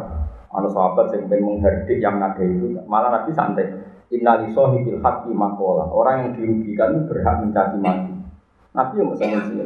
[0.56, 3.68] anu sahabat yang pengen menghardik yang naga itu, malah Nabi santai.
[4.08, 5.84] Innali sohibil haqi makola.
[5.92, 8.16] Orang yang dirugikan berhak mencaci maki.
[8.72, 9.66] Nabi yang bisa sini.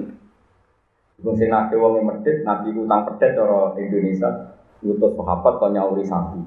[1.22, 4.58] Wong sing naga wong medit, Nabi utang pedet orang Indonesia.
[4.82, 6.42] Utus sahabat kau nyauri sapi.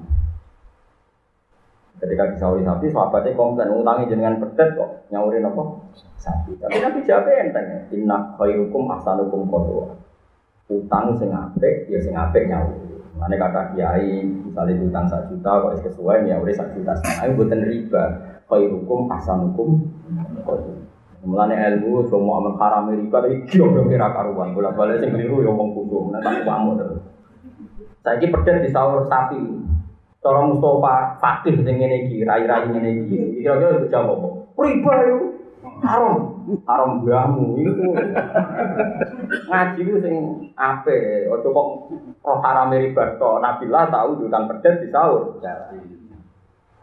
[2.01, 5.63] Ketika disauri sapi, sahabatnya komplain, utangi jenengan pedet kok, nyaurin apa?
[6.17, 6.57] Sapi.
[6.57, 9.93] Tapi Nabi jawab enteng, inna khairukum ahsanukum kodwa.
[10.65, 12.97] Utang sing apik, ya sing apik nyauri.
[13.21, 17.61] Mana kata kiai, misalnya utang satu juta, kok sesuai nyauri satu juta setengah, itu buatan
[17.69, 18.03] riba.
[18.49, 19.69] Khairukum ahsanukum
[20.41, 20.81] kodwa.
[21.21, 24.57] Mulane ilmu cuma amal haram riba tapi kira kira karuan.
[24.57, 26.09] Bola balik sing keliru ya wong kudu.
[26.17, 27.01] Nanti kamu terus.
[28.01, 29.37] Saiki pedet di sahur sapi.
[30.21, 33.41] Cara Mustafa fakih sing ngene iki, rai-rai ngene iki.
[33.41, 34.29] Kira-kira itu jawab apa?
[34.53, 35.17] Riba yo.
[35.81, 36.17] Haram.
[36.69, 37.89] Haram mbahmu iku.
[39.49, 40.15] Ngaji ku sing
[40.53, 41.67] apik, aja kok
[42.21, 43.41] roh haram riba tok.
[43.41, 45.41] Nabilah tahu diutang pedet di sahur.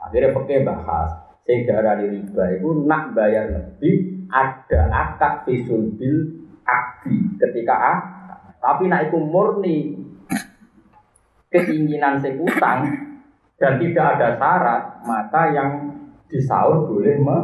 [0.02, 1.10] Akhirnya pakai bahas.
[1.46, 7.94] Sing darani riba itu nak bayar lebih ada akad fisul bil akdi ketika A.
[8.58, 9.94] Tapi nak itu murni
[11.54, 13.07] keinginan sekutang
[13.58, 15.70] dan tidak ada syarat, maka yang
[16.30, 17.36] disaur boleh me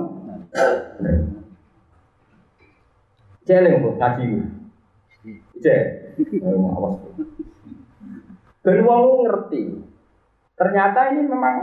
[3.44, 4.38] Celeng bu, ngaji bu.
[6.64, 6.96] Awas.
[8.64, 9.62] Dan wong ngerti.
[10.54, 11.56] Ternyata ini memang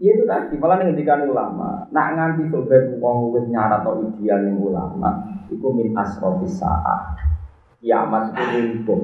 [0.00, 1.84] ya itu tadi malah ngendikan ulama.
[1.92, 7.18] Nak nganti sobat wong wis nyarat atau ideal ning ulama, itu min asrofis saah.
[7.82, 9.02] Kiamat itu runtuh.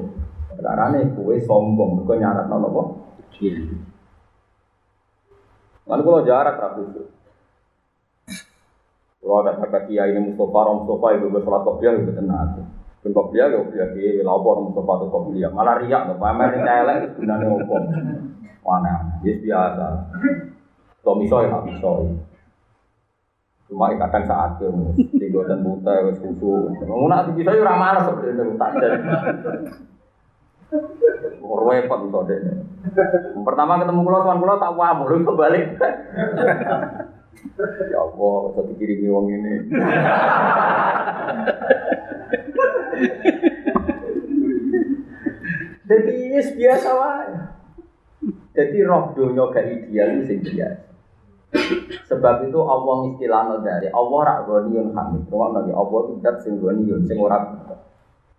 [0.59, 3.05] Karena kue sombong, kau nyarat nopo
[3.39, 3.88] Iya.
[5.89, 7.03] Lalu kalau jarak rapi itu.
[9.19, 12.69] Kalau ada kata kiai ini Mustafa, Rom Mustafa itu bersolat kopiah itu tenang.
[13.01, 15.49] Ben kopiah ya kopiah di lapor Mustafa itu kopiah.
[15.49, 17.75] Malah riak tuh, pamer celek sebenarnya opo.
[18.63, 19.17] Mana?
[19.25, 20.13] Yes biasa.
[21.01, 22.21] So miso ya miso.
[23.69, 26.73] Cuma kadang saat itu, tiga dan buta, wes kusu.
[26.89, 28.71] Mau nak bisa ya ramah sebenarnya tak
[30.69, 32.39] Repot itu deh.
[33.41, 35.65] Pertama ketemu pulau tuan pulau tak wah, baru kebalik.
[37.89, 39.53] ya Allah, bisa dikirimi wong ini.
[45.89, 47.33] Jadi yes, biasa wae.
[48.53, 50.89] Jadi roh dunia gak ideal itu biasa.
[52.05, 55.25] Sebab itu Allah istilahnya dari Allah rak ghaniyun hamid.
[55.33, 57.41] Rumah nabi Allah itu dat sing ghaniyun sing ora.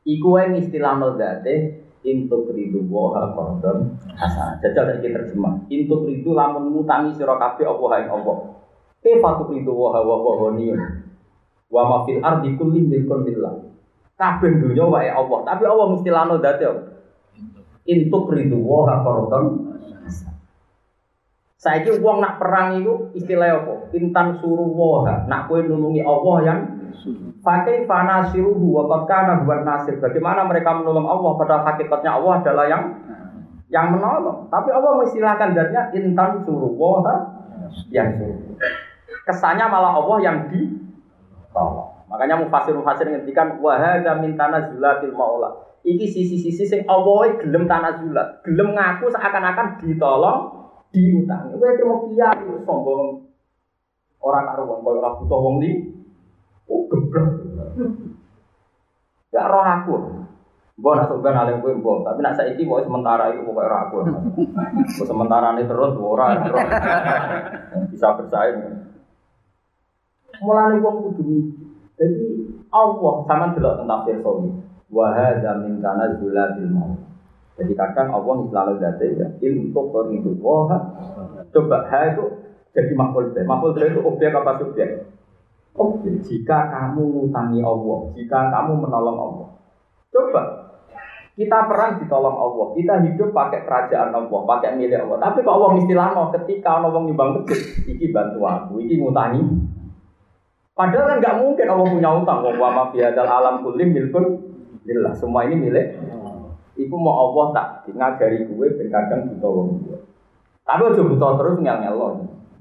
[0.06, 4.56] Iku yang istilahnya dari Intuk ridu woha kordon hasan.
[4.64, 5.68] Jajal dari terjemah.
[5.68, 8.32] Intuk ridu lamun mutangi sira kabeh apa hae apa.
[9.04, 10.48] Kefatu ridu woha wa wa.
[11.70, 13.52] Wa ma fil ardi kulli milkun lillah.
[14.16, 16.82] Kabeh dunya wae Allah, tapi Allah mesti lano dadi apa?
[17.84, 19.70] Intuk ridu woha kordon
[21.60, 23.92] Saiki wong nak perang itu istilah apa?
[23.92, 25.28] Intan suruh woha.
[25.28, 26.60] Nak kowe nulungi Allah yang
[27.40, 28.76] Pakai fana siruhu
[29.08, 29.96] kana buat nasir.
[29.98, 32.84] Bagaimana mereka menolong Allah pada hakikatnya Allah adalah yang
[33.70, 34.50] yang menolong.
[34.50, 37.02] Tapi Allah mengistilahkan datnya intan suruh wah
[37.88, 38.58] yang suruh.
[39.24, 41.90] Kesannya malah Allah yang ditolong.
[42.10, 45.70] Makanya mufasir mufasir ngendikan wahada min tanazulatil maula.
[45.80, 51.56] Iki sisi-sisi sing Allah gelem tanazulat, gelem ngaku seakan-akan ditolong, diutangi.
[51.56, 53.30] Kowe cuma kiai sombong
[54.20, 55.70] orang karuan koyo ora butuh wong li
[56.70, 57.26] Oh, geblek.
[59.34, 59.94] Gak roh aku.
[60.80, 63.96] Gue nak sebenarnya alim gue mbok, tapi nak saiki mau sementara itu pokoknya roh aku.
[64.96, 66.40] Gue sementara ini terus ora
[67.92, 68.88] bisa bersaing.
[70.40, 71.52] Mulai wong kudu
[72.00, 74.24] Jadi Allah sama delok tentang tafsir
[74.88, 76.96] Wa hadza min tanazzulatil maut.
[77.60, 80.32] Jadi kadang Allah selalu date ya untuk itu.
[80.40, 80.80] Wah,
[81.52, 82.24] coba ha itu
[82.72, 83.36] jadi makhluk.
[83.36, 85.12] Makhluk itu objek apa subjek?
[85.80, 86.20] Objek.
[86.28, 89.48] Jika kamu ngutangi Allah, jika kamu menolong Allah,
[90.12, 90.42] coba
[91.40, 95.16] kita perang ditolong Allah, kita hidup pakai kerajaan Allah, pakai milik Allah.
[95.24, 99.40] Tapi kok Allah istilahnya ketika Allah nyumbang masjid, iki bantu aku, iki ngutangi.
[100.80, 102.38] Padahal kan nggak mungkin Allah punya utang.
[102.56, 104.24] Wa ma fi hadzal alam kulli milkun
[104.88, 105.12] lillah.
[105.12, 105.86] Semua ini milik.
[106.80, 110.00] Iku mau Allah tak ngajari gue ben kadang buta wong gue.
[110.64, 112.08] Tapi aja buta terus ngel-ngel lo.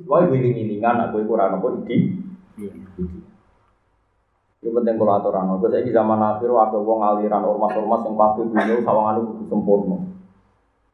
[0.04, 2.19] Wae giling-gilingan aku iku ora nopo idi.
[4.60, 5.56] Itu penting kalau aturan.
[5.56, 9.98] Gue saya zaman akhir waktu wong aliran ormas-ormas yang pasti dulu sawangan itu sempurna.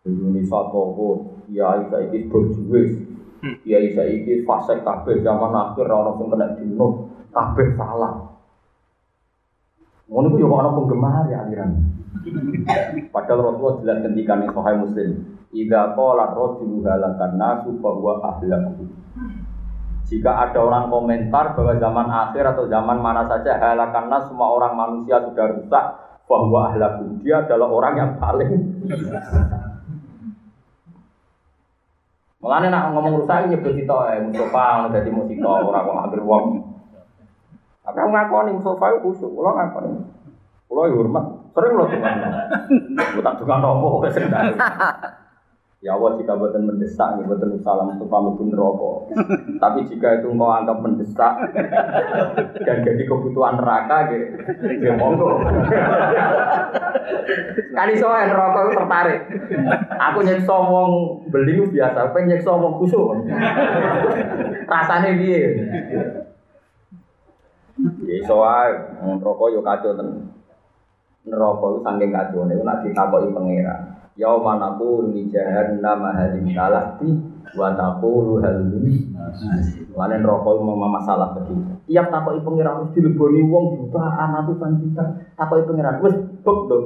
[0.06, 2.94] Indonesia toko, ya saiki berjuwis,
[3.66, 8.38] ya saiki fase kabeh zaman akhir orang sing kena dinut, kabeh salah.
[10.06, 11.74] Ngono yo kok ana penggemar ya aliran.
[13.10, 15.10] Padahal Rasulullah jelas kendikan yang Sahih Muslim,
[15.50, 18.86] "Idza qala rajulu halakan nasu fa huwa ahlaku."
[20.06, 24.78] Jika ada orang komentar bahwa zaman akhir atau zaman mana saja halakan nas semua orang
[24.78, 25.86] manusia sudah rusak,
[26.30, 28.54] bahwa ahlaku dia adalah orang yang paling
[32.38, 36.62] Mulane nak ngomong rusak nyebut kita eh Mustafa dadi musika ora kok hampir wong.
[37.82, 39.90] Tapi aku ngakoni Mustafa itu kusuk, kula ngakoni.
[40.70, 41.26] Kula hormat,
[41.58, 42.18] sering kula tungan.
[43.18, 44.30] Kula tak nopo kok sering.
[45.86, 49.14] Ya Allah jika buatan mendesak, ya buatan salam untuk pamukun rokok.
[49.62, 51.54] Tapi jika itu engkau anggap mendesak
[52.66, 54.34] dan jadi kebutuhan neraka, gitu,
[54.82, 55.46] ya monggo.
[57.78, 59.20] Kali soal rokok itu tertarik.
[60.10, 60.92] Aku nyekso wong
[61.30, 63.22] beli itu biasa, apa nyekso wong kusuk.
[64.66, 65.54] Rasanya dia.
[68.10, 68.90] Ya soal
[69.22, 70.34] rokok yo kacau ten.
[71.30, 74.05] Neraka itu saking kacau nih, nak ditakoki pangeran.
[74.16, 77.20] Yauma naqulu li jahannam halim talati
[77.52, 79.12] wa taqulu hal min
[79.96, 81.72] Lain rokok mau masalah begitu.
[81.88, 85.04] Tiap takoki pangeran mesti dileboni wong jutaan ratusan juta.
[85.40, 86.86] Takoki pangeran wis bek dong.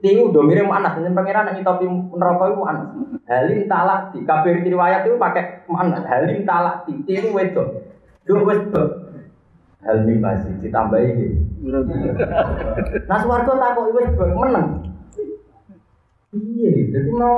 [0.00, 2.88] Tinggu do mirip anak dengan pangeran yang ngitopi neraka itu anak.
[3.26, 5.98] Halim talati kabeh riwayat itu pakai mana?
[6.06, 7.68] Halim talati tinggu wedok.
[8.26, 8.88] Dua wis bek.
[9.82, 11.36] Halim masih ditambahi gitu.
[13.06, 14.66] Nah swarga takoki wis bek meneng.
[16.30, 17.34] Iya, jadi mau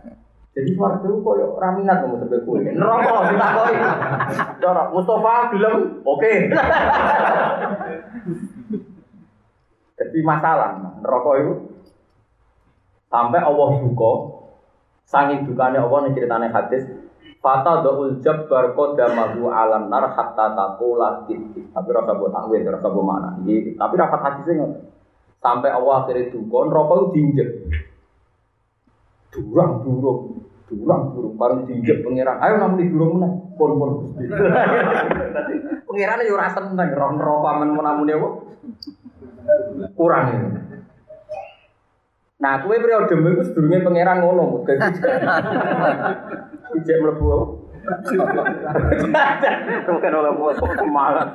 [0.56, 2.60] jadi suarga itu koyo raminat kamu sampai kue.
[2.64, 3.76] Neraka ditakoi.
[4.60, 6.32] Cara Mustafa bilang oke.
[9.96, 11.54] Jadi masalah neraka itu
[13.08, 14.12] sampai Allah duka
[15.08, 16.84] sangi dukanya Allah nih ceritanya hadis
[17.40, 23.06] Fata do'ul jabbar kodamahu alam nar hatta takula titik Tapi rasa buat takwil, rasa buat
[23.06, 24.66] mana Tapi rapat hadisnya
[25.40, 27.48] Sampai Allah akhirnya duka, neraka itu diinjek
[29.34, 31.34] durang durung durang durung.
[31.38, 32.36] Bareng diinjek pangeran.
[32.42, 34.28] Ayo namun di durung mana pon pon gusti
[35.88, 38.28] pangeran yo rasa tentang roh roh paman mau namun apa?
[39.96, 40.48] Kurang ini
[42.36, 44.60] nah kue periode itu sedurungnya pangeran ngono
[46.76, 47.46] ijek melebu apa?
[49.88, 51.32] Bukan oleh buat semangat.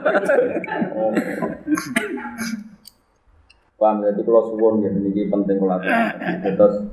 [3.81, 6.85] Paham jadi kalau suwon ya ini penting kalau terus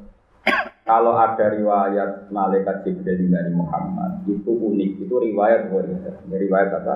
[0.88, 6.16] kalau ada riwayat malaikat Jibril dari Muhammad itu unik, itu riwayat Ghoriba.
[6.32, 6.94] Riwayat apa?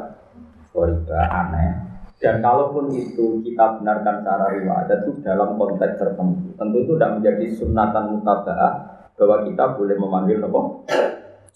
[0.73, 1.93] Ghoriba aneh.
[2.17, 7.47] Dan kalaupun itu kita benarkan secara riwayat itu dalam konteks tertentu, tentu itu tidak menjadi
[7.53, 8.73] sunatan mutaba'ah
[9.13, 10.61] bahwa kita boleh memanggil apa?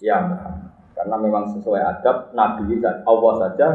[0.05, 0.20] Ya.
[0.92, 3.68] Karena memang sesuai adab Nabi dan Allah saja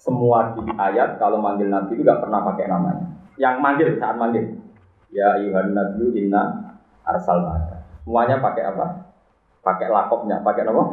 [0.00, 3.04] semua di ayat kalau manggil Nabi itu nggak pernah pakai namanya.
[3.36, 4.56] Yang manggil saat manggil
[5.12, 6.72] ya Yuhan Nabi inna
[7.04, 7.44] arsal
[8.08, 9.12] Semuanya pakai apa?
[9.60, 10.84] Pakai lakopnya, pakai apa?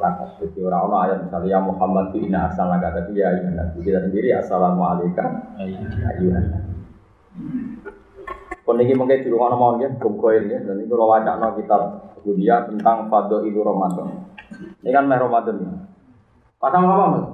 [0.00, 0.40] Lakop.
[0.40, 3.84] Jadi orang orang ayat misalnya ya Muhammad itu inna arsal naga tapi ya Yuhan Nabi
[3.84, 5.28] kita sendiri assalamualaikum
[5.60, 6.44] ayuhan
[8.64, 11.76] Pun ini mungkin di rumah nomor ya, gumkoil ya, dan itu rawaca no kita
[12.24, 14.32] dunia tentang fado itu Ramadan.
[14.80, 15.72] Ini kan meh Ramadan ya.
[16.56, 17.24] Pasang apa mas?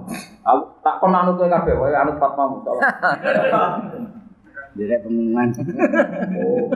[0.43, 2.83] Aku tak pernah anut kafe, wae anut Fatma musola.
[4.75, 5.55] Direk pengumuman.
[6.43, 6.67] Oh,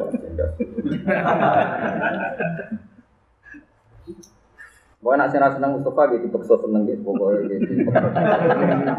[5.02, 7.90] Pokoknya nak senang senang Mustafa gitu, paksa seneng gitu, pokoknya gitu.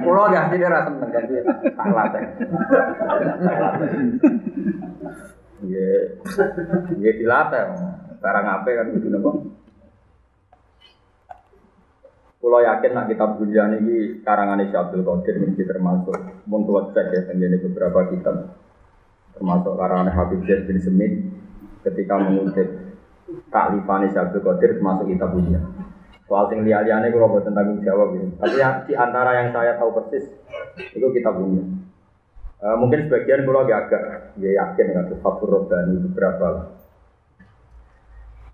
[0.04, 1.42] Pulau ya, dia rasa seneng kan dia
[2.12, 2.24] teh.
[5.64, 6.20] Iya,
[7.00, 7.64] iya dilatih.
[8.20, 9.48] Barang apa kan gitu nopo.
[12.44, 16.20] Pulau yakin nak kitab dunia ini karangan Syekh Qadir ini termasuk
[16.52, 18.63] mun cek ya tenggene beberapa kitab.
[19.34, 21.14] Termasuk karena Habib Zaid bin Semit
[21.84, 22.68] ketika mengutip
[23.50, 25.60] taklifani Syabdul Qadir termasuk kita punya.
[26.24, 28.26] Soal sing liya-liyane kula boten tanggung jawab ya.
[28.40, 30.26] Tapi yang di antara yang saya tahu persis
[30.80, 31.62] itu kita punya.
[32.64, 34.04] Eh, mungkin sebagian kula agak agak
[34.40, 36.66] ya yakin dengan Fathur Robbani beberapa lah.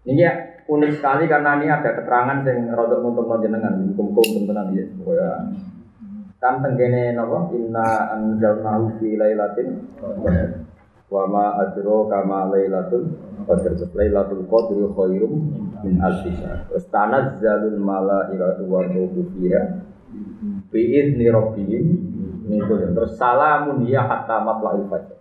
[0.09, 0.33] Ini ya
[0.65, 4.85] unik sekali karena ini ada keterangan yang rodok untuk jenengan hukum-hukum tenan ya.
[4.97, 5.29] Pokoknya
[6.39, 9.91] kan tenggene napa inna anzalnahu fi lailatin
[11.09, 13.09] wa ma adro kama lailatul
[13.49, 13.73] qadr.
[13.97, 15.33] Lailatul qadri khairum
[15.81, 16.69] min alfi syahr.
[16.69, 19.89] Tanazzalul malaikatu wa ruhu fiha
[20.69, 21.85] bi idzni rabbihim
[22.49, 25.17] itu terus salamun ya hatta matla'il fajr.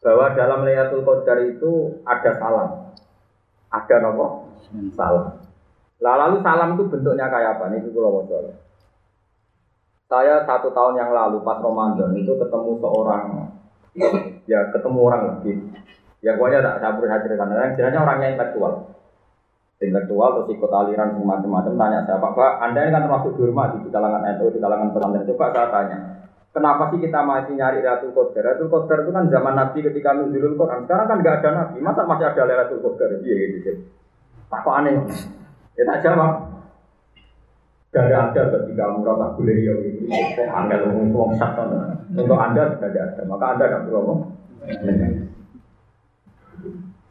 [0.00, 2.70] Bahwa dalam Lailatul Qadar itu ada salam.
[3.68, 4.48] Ada nopo
[4.94, 5.38] salam.
[6.00, 7.68] Lah lalu salam itu bentuknya kayak apa?
[7.74, 8.24] Nih kalau mau
[10.10, 13.46] saya satu tahun yang lalu pas Ramadan itu ketemu seorang
[14.46, 15.52] ya ketemu orang lagi.
[16.20, 17.56] Ya pokoknya tak saya berusaha ceritakan.
[17.56, 18.72] Yang jelasnya orangnya intelektual.
[19.80, 23.88] Intelektual terus ikut aliran semacam-macam tanya saya Pak, Pak, Anda ini kan termasuk dihormati di
[23.88, 25.24] kalangan NU, di kalangan pesantren.
[25.24, 25.98] Coba saya tanya,
[26.50, 28.42] Kenapa sih kita masih nyari Lailatul Qadar?
[28.42, 30.82] Lailatul Qadar itu kan zaman Nabi ketika nuzulul Quran.
[30.82, 31.78] Sekarang kan nggak ada Nabi.
[31.78, 33.10] Masa masih ada Lailatul Qadar?
[33.22, 33.72] Iya gitu.
[34.50, 34.98] Tak kok aneh.
[35.78, 36.49] Ya tak jawab.
[37.90, 40.06] Gak ada bagi kamu rasa beliau itu.
[40.46, 41.66] Angel ngomong ngomong satu.
[42.14, 44.20] Untuk anda sudah ada, maka anda tidak perlu ngomong.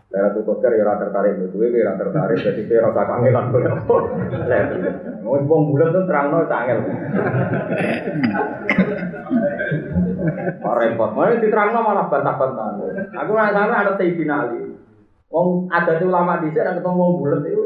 [0.09, 3.71] Lera tuh kotor ya tertarik itu, ya rata tertarik, jadi saya rasa kangelan boleh.
[5.21, 6.79] Mau bong bulan tuh terang nol angel.
[10.79, 12.67] Repot, mau diterang malah bantah-bantah.
[13.19, 14.79] Aku nggak ada Sayyidina Ali.
[15.29, 17.65] Wong ada tuh ulama di sana ketemu bulat itu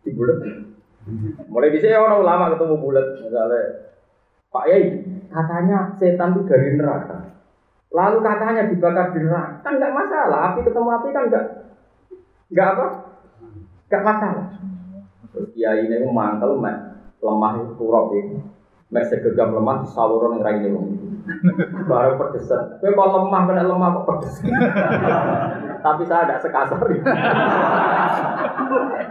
[0.00, 0.38] di bulat.
[1.50, 3.62] Mulai bisa orang ulama ketemu bulat misalnya
[4.52, 4.82] Pak Yai
[5.32, 7.42] katanya setan itu dari neraka.
[7.90, 10.38] Lalu katanya dibakar di neraka kan nggak masalah.
[10.52, 11.46] Api ketemu api kan nggak
[12.52, 12.86] nggak apa
[13.90, 14.46] nggak masalah.
[15.32, 16.60] Terus Kiai ini mantel
[17.22, 17.84] lemah itu
[18.92, 20.86] Mek segegam lemah sawuran yang raine wong.
[21.88, 22.76] Baru pedesan.
[22.76, 24.34] Kowe kok lemah kena lemah kok pedes.
[25.80, 26.76] Tapi saya tidak sekasar.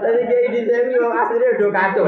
[0.01, 2.03] Jadi kayak ini saya ini aslinya udah kacau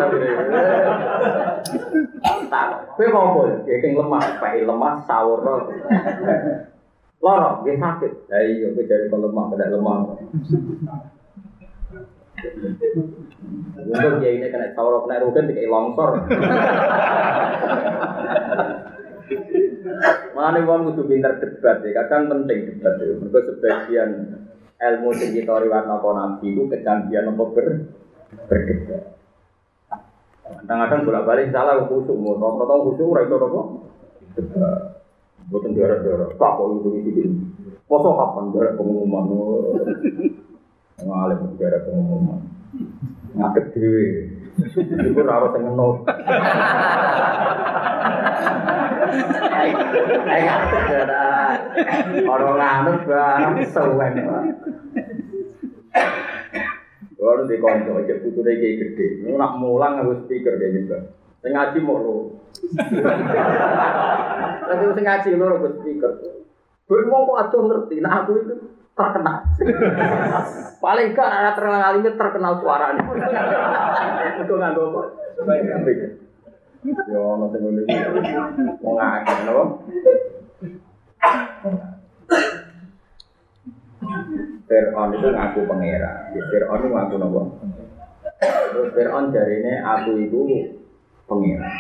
[2.53, 5.41] Tak, kowe mau ya kayak lemah, kayak lemah sahur
[7.24, 8.28] Loro, dia sakit.
[8.28, 9.97] Ya iya, jadi kalau lemah, kena lemah.
[13.94, 16.26] Untuk dia ini kena sahur, kena rugen, kayak longsor.
[20.34, 23.14] Mana wong kudu pinter debat ya, kadang penting debat ya.
[23.22, 24.10] Mereka sebagian
[24.82, 27.68] ilmu sing kita riwayat napa itu kecanggihan apa ber
[28.50, 29.04] berdebat.
[30.44, 33.62] Kadang-kadang bolak-balik salah khusuk, mau rata-rata khusuk ora iso apa?
[34.34, 34.82] Debat.
[35.44, 36.68] Boten daerah-daerah, tak kok
[36.98, 37.24] iki.
[37.84, 39.24] Poso kapan daerah pengumuman?
[41.04, 42.53] Ngalim daerah pengumuman.
[43.34, 44.05] Ngadeg dhewe.
[44.78, 45.97] Iku ora ora sing ngenut.
[50.30, 51.49] Ayo ngadeg daerah.
[52.26, 54.13] Ora nganut barang sewen.
[57.24, 59.24] Baru di konco, cek putune kayak gede.
[59.24, 60.97] Ini nak mulang harus speaker kayak gitu.
[61.39, 62.17] Sing ngaji mau lo.
[64.67, 66.11] Tapi sing ngaji lo harus speaker.
[66.84, 68.03] Gue mau kok atuh ngerti.
[68.03, 68.55] Nah aku itu
[68.94, 69.38] terkenal.
[70.84, 73.04] Paling gak ada terkenal kali ini terkenal suaranya.
[74.38, 75.08] Itu nggak gue kok.
[77.10, 77.86] Yo, nanti gue nih.
[78.84, 79.64] Mau ngakak, no?
[84.68, 86.34] Fir'aun itu ngaku pangeran.
[86.34, 87.41] Fir'aun itu ngaku nopo.
[88.44, 90.39] Terus Fir'aun dari ini aku itu
[91.26, 91.74] pangeran.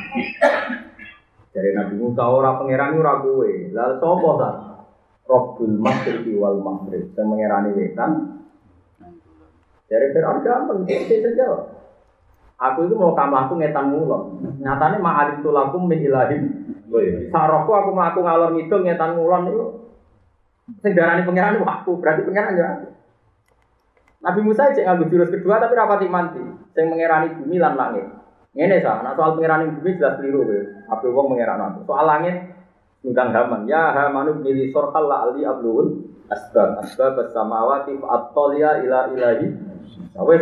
[1.53, 3.51] Dari Nabi Musa ora pangeran ora kowe.
[3.69, 4.72] Lalu sapa ta?
[5.23, 7.11] Rabbul Masyriqi wal Maghrib.
[7.15, 8.11] Sing mengerani wetan.
[9.87, 11.69] Dari Fir'aun gampang, dia saja.
[12.57, 14.39] Aku itu mau kamlahku ngetan mulon.
[14.63, 16.43] Nyatanya ma'alim tulakum min ilahim.
[17.33, 19.65] Sarokku aku melaku ngalor ngidul ngetan mulon itu.
[20.79, 22.87] Sing darani pangeran aku, berarti pangeran ya aku.
[24.23, 26.39] Nabi Musa cek nganggo jurus kedua tapi rapati manti.
[26.71, 28.07] Sing mengerani bumi lan langit.
[28.55, 30.59] Ngene sah, nah soal pengerani bumi jelas keliru kowe.
[30.87, 31.79] Ape wong mengeran aku.
[31.83, 32.52] Soal langit
[33.03, 33.67] ngundang Haman.
[33.67, 39.47] Ya Hamanu milih sorkal la ali ablul asbab asbab samawati at-taliya ila ilahi.
[40.15, 40.41] Nah, wes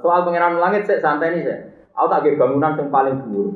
[0.00, 1.58] soal pengeran langit sik santai nih sik.
[1.94, 3.48] Aku tak ge bangunan yang paling dhuwur.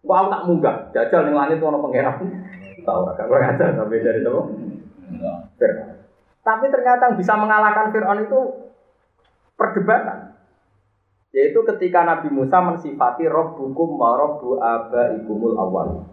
[0.00, 2.16] Kok aku tak munggah, jajal ning langit ono pangeran.
[2.86, 4.32] Tahu ora gak ngajar tapi dari itu.
[5.60, 6.00] Fir'aun.
[6.40, 8.38] Tapi ternyata yang bisa mengalahkan Fir'aun itu
[9.60, 10.32] perdebatan.
[11.30, 16.08] Yaitu ketika Nabi Musa mensifati Rabbukum wa Rabbu abaikumul awal.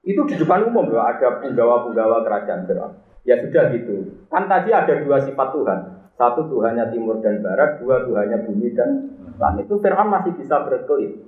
[0.00, 2.92] Itu di depan umum loh, ada penggawa-penggawa kerajaan Fir'aun.
[3.28, 4.16] Ya sudah gitu.
[4.32, 5.80] Kan tadi ada dua sifat Tuhan.
[6.16, 9.68] Satu Tuhannya timur dan barat, dua Tuhannya bumi dan langit.
[9.68, 11.20] Itu Fir'aun masih bisa berkelit.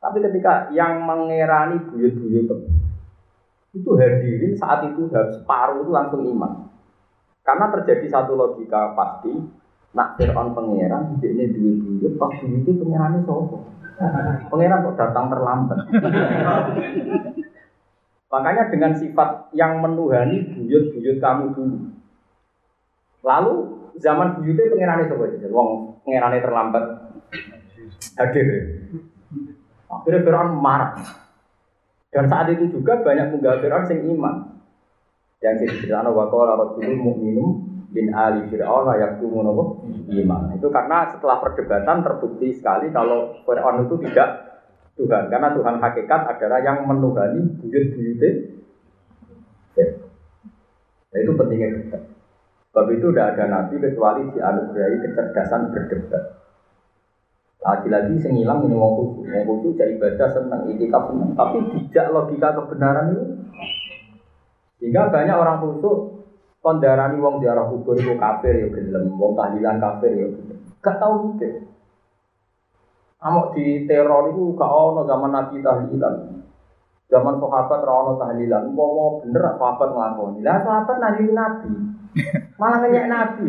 [0.00, 2.48] Tapi ketika yang mengerani buyut-buyut
[3.70, 6.66] itu hadirin saat itu separuh itu langsung iman.
[7.46, 9.30] Karena terjadi satu logika pasti,
[9.94, 13.62] nak Fir'aun pangeran, ini buyut-buyut, pas buyut itu pangerannya sopo.
[14.50, 15.78] Pangeran kok datang terlambat.
[18.30, 21.78] Makanya dengan sifat yang menuhani buyut-buyut kamu dulu.
[23.26, 23.54] Lalu
[23.98, 25.48] zaman buyutnya pengirannya coba aja.
[25.50, 25.68] Wong
[26.06, 26.84] pengirannya terlambat
[28.16, 28.46] hadir.
[29.90, 30.94] Akhirnya Fir'aun marah.
[32.10, 34.34] Dan saat itu juga banyak penggal Fir'aun yang iman.
[35.42, 37.48] Yang diceritakan wakil Rasulul Mu'minum
[37.90, 38.86] bin Ali Fir'aun
[39.18, 40.54] tumunobo iman.
[40.54, 44.49] Itu karena setelah perdebatan terbukti sekali kalau Fir'aun itu tidak
[45.00, 45.32] Tuhan.
[45.32, 48.30] Karena Tuhan hakikat adalah yang menuhani buyut-buyutnya.
[49.80, 49.86] Ya.
[51.10, 52.02] Nah, itu pentingnya debat.
[52.70, 56.22] Sebab itu tidak ada nabi kecuali dianugerahi kecerdasan berdebat.
[57.60, 59.26] Lagi-lagi sing hilang ini wong khusus.
[59.26, 61.10] Wong khusus jadi ibadah senang, itikaf.
[61.10, 61.56] Tapi
[61.90, 63.24] tidak logika kebenaran itu.
[64.80, 66.20] Sehingga banyak orang khusus
[66.60, 70.28] kondarani wong ziarah kubur itu kafir ya gelem, wong tahlilan kafir ya
[70.80, 71.68] Gak tahu gitu.
[73.20, 76.14] Amok di teror itu gak ono zaman Nabi tahlilan.
[77.10, 78.70] Zaman sahabat ra ono tahlilan.
[78.72, 80.40] Mau bener sahabat nglakoni.
[80.46, 81.70] Lah sahabat nabi Nabi.
[82.54, 83.46] Malah ngenyek Nabi.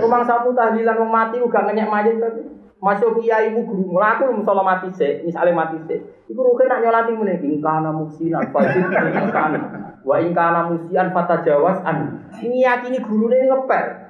[0.00, 2.40] Rumah sapu tahlilan wong mati uga ngenyek mayit tapi
[2.80, 5.96] masuk kiai ibu guru melaku musola mati se, misalnya mati se.
[6.32, 9.60] Iku rugen nak nyolati mene ingkana musinan fajin ingkana.
[10.00, 12.24] Wa ingkana musian fatajawas an.
[12.40, 14.09] Ngiyakini gurune ngepel.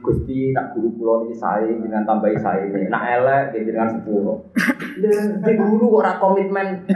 [0.00, 4.36] Gusti nak guru pulau ini saya dengan tambahi saya ini nak elek gitu dengan sepuluh.
[5.44, 6.88] Di guru kok komitmen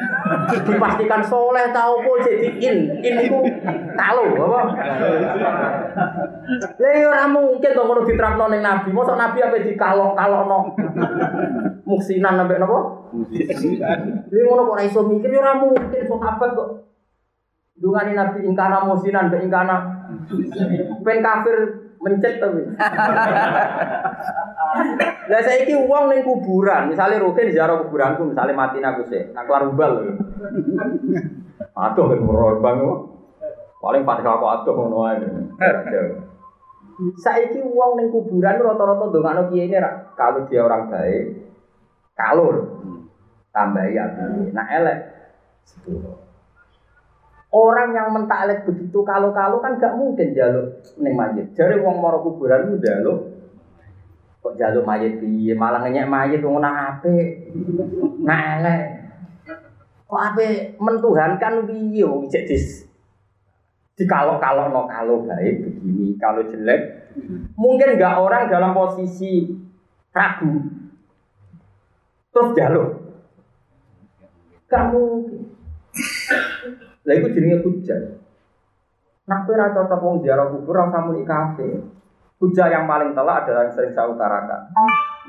[0.65, 3.39] dipastikan soleh tahu kok jadi in in itu
[3.93, 4.61] tahu apa?
[6.81, 8.89] Lah ya ora mungkin to ngono diterapno ning nabi.
[8.91, 10.59] Mosok nabi apa dikalok-kalokno.
[11.85, 12.81] Muksinan sampai napa?
[13.13, 13.99] Muksinan.
[14.33, 16.69] Lha ngono kok iso mikir ya ora mungkin sahabat kok.
[17.75, 19.77] Dungane nabi ingkana musinan be ingkana
[21.03, 22.61] ben kafir mencet tapi.
[25.25, 30.21] Lah saiki wong ning kuburan, misalnya Rukin ziarah kuburanku, misalnya mati aku sih, aku arubal.
[31.75, 32.79] Aduh kan bang
[33.81, 35.25] Paling pada aku aduh ngono ae.
[37.17, 39.81] Saiki wong ning kuburan rata-rata ndongakno kiai ini
[40.15, 41.25] kalau dia orang baik,
[42.15, 42.53] kalau
[43.51, 44.05] tambah ya,
[44.53, 44.99] nah elek.
[47.55, 51.55] Orang yang mentaklek begitu kalau-kalau kan gak mungkin jaluk neng mayit.
[51.55, 53.31] Jadi wong moro kuburan itu jaluk
[54.43, 57.47] kok jaluk mayit piye malah ngenyek mayit wong nak ape.
[58.27, 58.67] Nak.
[60.11, 62.91] Kok ape mentuhankan piye wong cek dis
[63.95, 67.15] di kalau kalau no kalau baik begini kalau jelek
[67.55, 69.55] mungkin nggak orang dalam posisi
[70.11, 70.67] ragu
[72.35, 72.91] terus jaluk
[74.67, 75.31] kamu
[77.05, 78.01] lah itu jenenge hujah.
[79.25, 81.69] Nak kowe ora cocok wong ziarah kubur ora muni kafe.
[82.41, 84.69] Hujah yang paling telak adalah yang sering saya utarakan.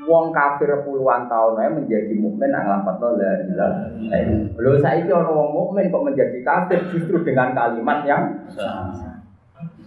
[0.04, 4.52] Wong kafir puluhan tahun aja menjadi mukmin nang lafadz la ilaha illallah.
[4.52, 8.24] Lho saiki ana wong mukmin kok menjadi kafir justru dengan kalimat yang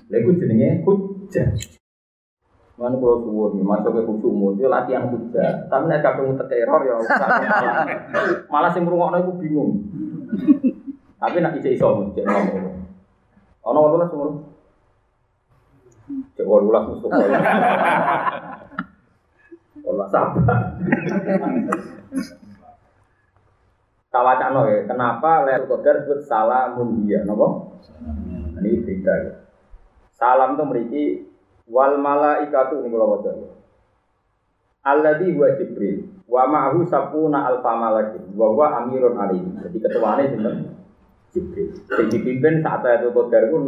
[0.09, 1.47] Lha iku jenenge hujah.
[2.79, 5.67] Mana kalau suwun, masuk ke khusyuk itu latihan hujah.
[5.67, 7.85] Tapi nek kadung teror ya malah
[8.47, 9.71] malah sing ngrungokno iku bingung.
[11.19, 12.79] Tapi nak ijek iso cek ngomong.
[13.67, 14.31] Ono ono lah semua.
[16.39, 17.09] Cek ono lah musuh.
[19.83, 20.79] Ono sabar.
[24.09, 27.77] Kawacano ya, kenapa Lailatul Qadar disebut salamun dia, nopo?
[28.57, 29.45] Ini berita ya.
[30.17, 31.03] Salam itu memiliki
[31.69, 33.37] wal malaikatu ini kalau wajar.
[34.81, 39.61] Alladhi huwa Jibril wa ma'ahu sapuna alfa malakin wa huwa amirun alaihi.
[39.61, 40.78] Jadi ketuanya sinten?
[41.29, 41.69] Jibril.
[41.87, 43.63] Yang dipimpin saat itu Qadar pun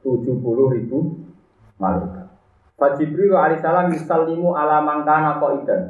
[0.00, 0.98] 70 ribu
[1.76, 2.26] malaikat.
[2.76, 5.82] Fa Jibril alaihissalam yusallimu ala mangkana idan.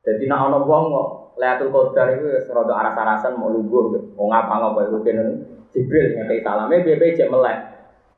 [0.00, 4.80] Jadi nak ana wong kok Lailatul Qadar itu rada aras-arasan mau lungguh mau ngapa ngapa
[4.88, 5.22] itu kene
[5.70, 7.58] Jibril ngekei salame bebe cek melek.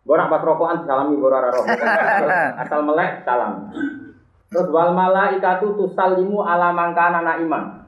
[0.02, 1.78] Gue nak pas rokokan salami gue rara rokok.
[2.58, 3.70] Asal melek salam.
[4.52, 7.82] Terus wal malaikatu tusallimu ala mangkana iman.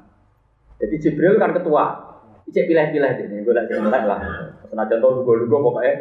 [0.81, 2.04] Jadi Jibril kan ketua,
[2.45, 4.21] Icek pilih-pilih deh, gue lagi melek lah.
[4.69, 5.93] Senajan tau lugu-lugu pokoknya.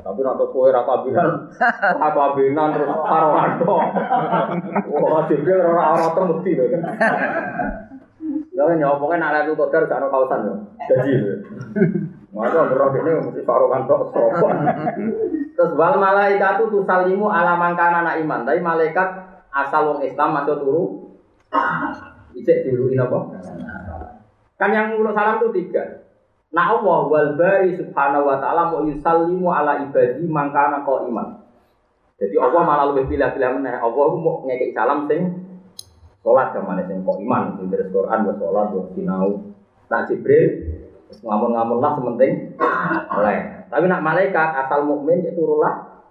[0.00, 1.28] Tapi nanti kue rata abinan,
[2.02, 3.76] rata abinan terus karo rado.
[4.88, 6.80] Wah, jadi orang orang terbukti loh kan.
[8.56, 10.58] Ya kan ya, pokoknya nak lalu kotor gak ada kawasan loh.
[10.88, 11.12] Jadi,
[12.28, 14.48] Maka roh ini mesti farukan tok sapa.
[15.56, 18.44] Terus wal malaikatu tusalimu ala mangkana anak iman.
[18.44, 19.08] Tapi malaikat
[19.50, 20.84] asal wong Islam masuk turu
[22.36, 23.18] Ijek diuluin apa?
[24.58, 26.02] Kan yang ngurus salam itu tiga.
[26.50, 31.46] Nah Allah wal bari subhanahu wa ta'ala mau yusallimu ala ibadi mangkana kau iman.
[32.18, 33.78] Jadi Allah malah lebih pilih-pilih meneh.
[33.78, 35.46] Allah mau ngekek salam sing
[36.26, 37.54] sholat ke mana sing kok iman.
[37.54, 39.54] Sing dari Quran buat sholat buat sinau.
[39.86, 40.46] Nah Jibril
[41.22, 42.58] ngamun-ngamun lah sementing
[43.14, 43.38] oleh.
[43.70, 46.02] Tapi nak malaikat asal mukmin itu rulah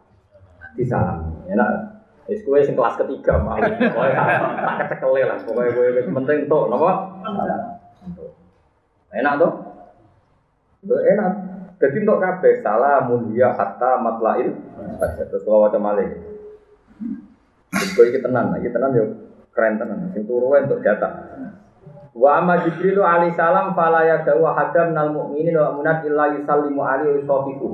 [0.80, 1.44] di salam.
[1.52, 3.40] Ya nak Wis kowe sing kelas ketiga.
[3.40, 5.40] Pokoke tak kecekele lah.
[5.48, 6.92] Pokoke kowe wis penting tuh napa?
[9.18, 9.34] Enak?
[10.86, 11.32] Tuh enak.
[11.78, 14.50] Jadi untuk kabeh salamun ya hatta matlail.
[15.30, 16.10] Terus kalau macam malih.
[17.94, 19.06] Kowe iki tenan, iki tenan yo
[19.54, 20.10] keren tenan.
[20.14, 21.14] Sing turu untuk jatah.
[22.18, 27.22] Wa amma Jibril alaihi salam fala yadau hadam nal mu'minin wa munat illa yusallimu alaihi
[27.22, 27.70] wa sahbihi.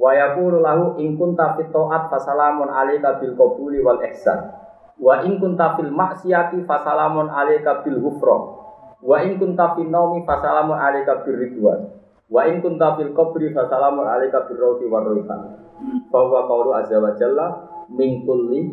[0.00, 4.56] Wa yaqulu lahu in kunta fit ta'at fasalamun alayka bil qabuli wal ihsan.
[4.96, 8.61] Wa in kunta fil maksiati fasalamun alayka bil ghufra.
[9.02, 11.90] Wa in kunta fil naumi fasalamun alayka bir ridwan.
[12.30, 15.58] Wa in kunta fil qabri fasalamun alayka bir rawti war rayhan.
[16.06, 17.46] Fa huwa qawlu azza wa jalla
[17.90, 18.70] min kulli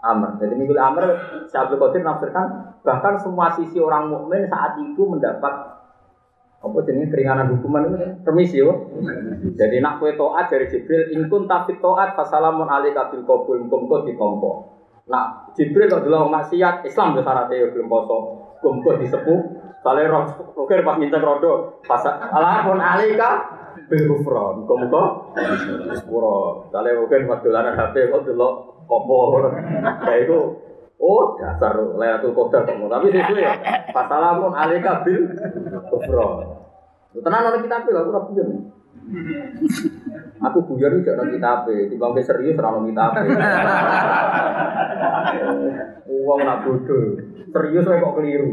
[0.00, 0.40] amr.
[0.40, 1.04] Jadi min kulli amr
[1.52, 2.46] Syaikhul Qadir nafsirkan
[2.80, 5.76] bahkan semua sisi orang mukmin saat itu mendapat
[6.56, 8.88] apa jenis keringanan hukuman itu permisi yo.
[9.60, 14.50] Jadi nak kue toat dari Jibril, ingkun tapi toat fasalamun alika bil kabul kumko ditompo.
[15.12, 19.40] Nah Jibril kalau dulu maksiat Islam syaratnya yo belum poso kumko disepuh.
[19.84, 20.24] Soalnya roh
[20.56, 23.30] roker pas minta rodo fasalamun alika
[23.86, 25.02] bil kufron kumko
[25.94, 26.66] sepuro.
[26.74, 28.48] Soalnya roker pas dolanan HP kok dulu
[28.86, 29.18] kompo.
[30.04, 30.38] Kayak itu
[30.96, 32.88] Oh, dasar Lailatul Qadar kamu.
[32.88, 33.52] Tapi sesuai ya.
[33.92, 35.28] Fasalamun alika bil
[35.92, 36.28] kufra.
[37.12, 38.20] Tenang ana kitab lho, aku ora.
[40.42, 43.10] Aku buyon iki ana kitab, timbang serius ora ana kitab.
[46.10, 47.22] Wong nak bodoh.
[47.54, 48.52] Serius kok keliru.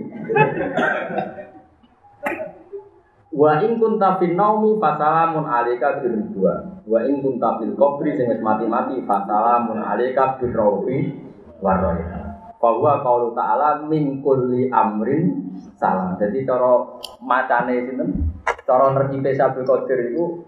[3.34, 6.86] Wa in kunta fil naumi fasalamun alika bil ridwan.
[6.86, 11.18] Wa in kunta fil qabri sing mati-mati fasalamun alika bil rawfi
[11.58, 12.33] warayha
[12.64, 16.16] bahwa kalau ta'ala min kulli amrin salam.
[16.16, 16.80] Jadi cara
[17.20, 18.32] macane sinten?
[18.64, 20.48] Cara nerjipe Sabul Qadir itu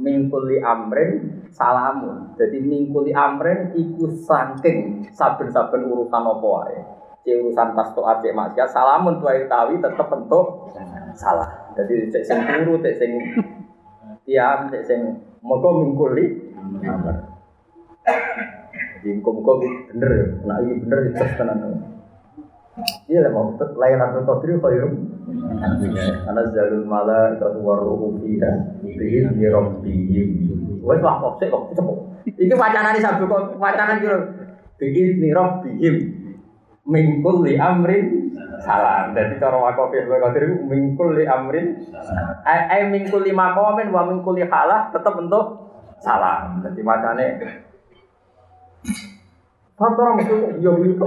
[0.00, 2.32] min kulli amrin salamun.
[2.40, 6.80] Jadi min kulli amrin iku saking saben-saben urusan apa wae.
[7.28, 10.72] Cek urusan pas to cek salamun tuai tawi tetep bentuk
[11.12, 11.68] salah.
[11.76, 13.12] Jadi cek sing turu, cek sing
[14.24, 15.00] tiam, cek sing
[15.44, 16.24] moga min kulli
[16.80, 17.18] amrin.
[19.06, 19.62] Jadi muka-muka
[19.94, 20.26] bener ya.
[20.50, 21.78] Nah ini bener itu tenan.
[23.06, 24.94] Iya lah mau Lailatul Qadri khairum.
[26.26, 30.28] Karena zalul mala itu waruhu fiha bihi bi rabbihim.
[30.82, 31.96] Wes lah kok sik kok cepet.
[32.34, 34.18] Iki wacanane sabdo kok wacanan kira
[34.82, 35.96] bihi bi rabbihim
[36.90, 39.14] min kulli amrin salam.
[39.14, 41.78] Jadi cara wakaf ya Qadri min kulli amrin
[42.42, 45.70] ai min kulli maqamin wa min kulli halah tetap bentuk
[46.02, 46.58] salam.
[46.66, 47.26] Jadi wacane
[49.76, 51.06] Kantor mesti yo gitu.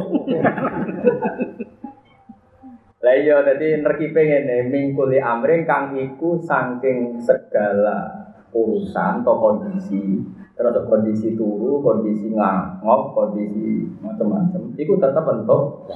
[2.99, 10.19] Lah iya dadi nerkipe ngene mingkuli amring kang iku saking segala urusan atau kondisi
[10.59, 14.75] terus kondisi turu, kondisi ngangop, kondisi macam-macam.
[14.75, 15.87] Iku tetap bentuk.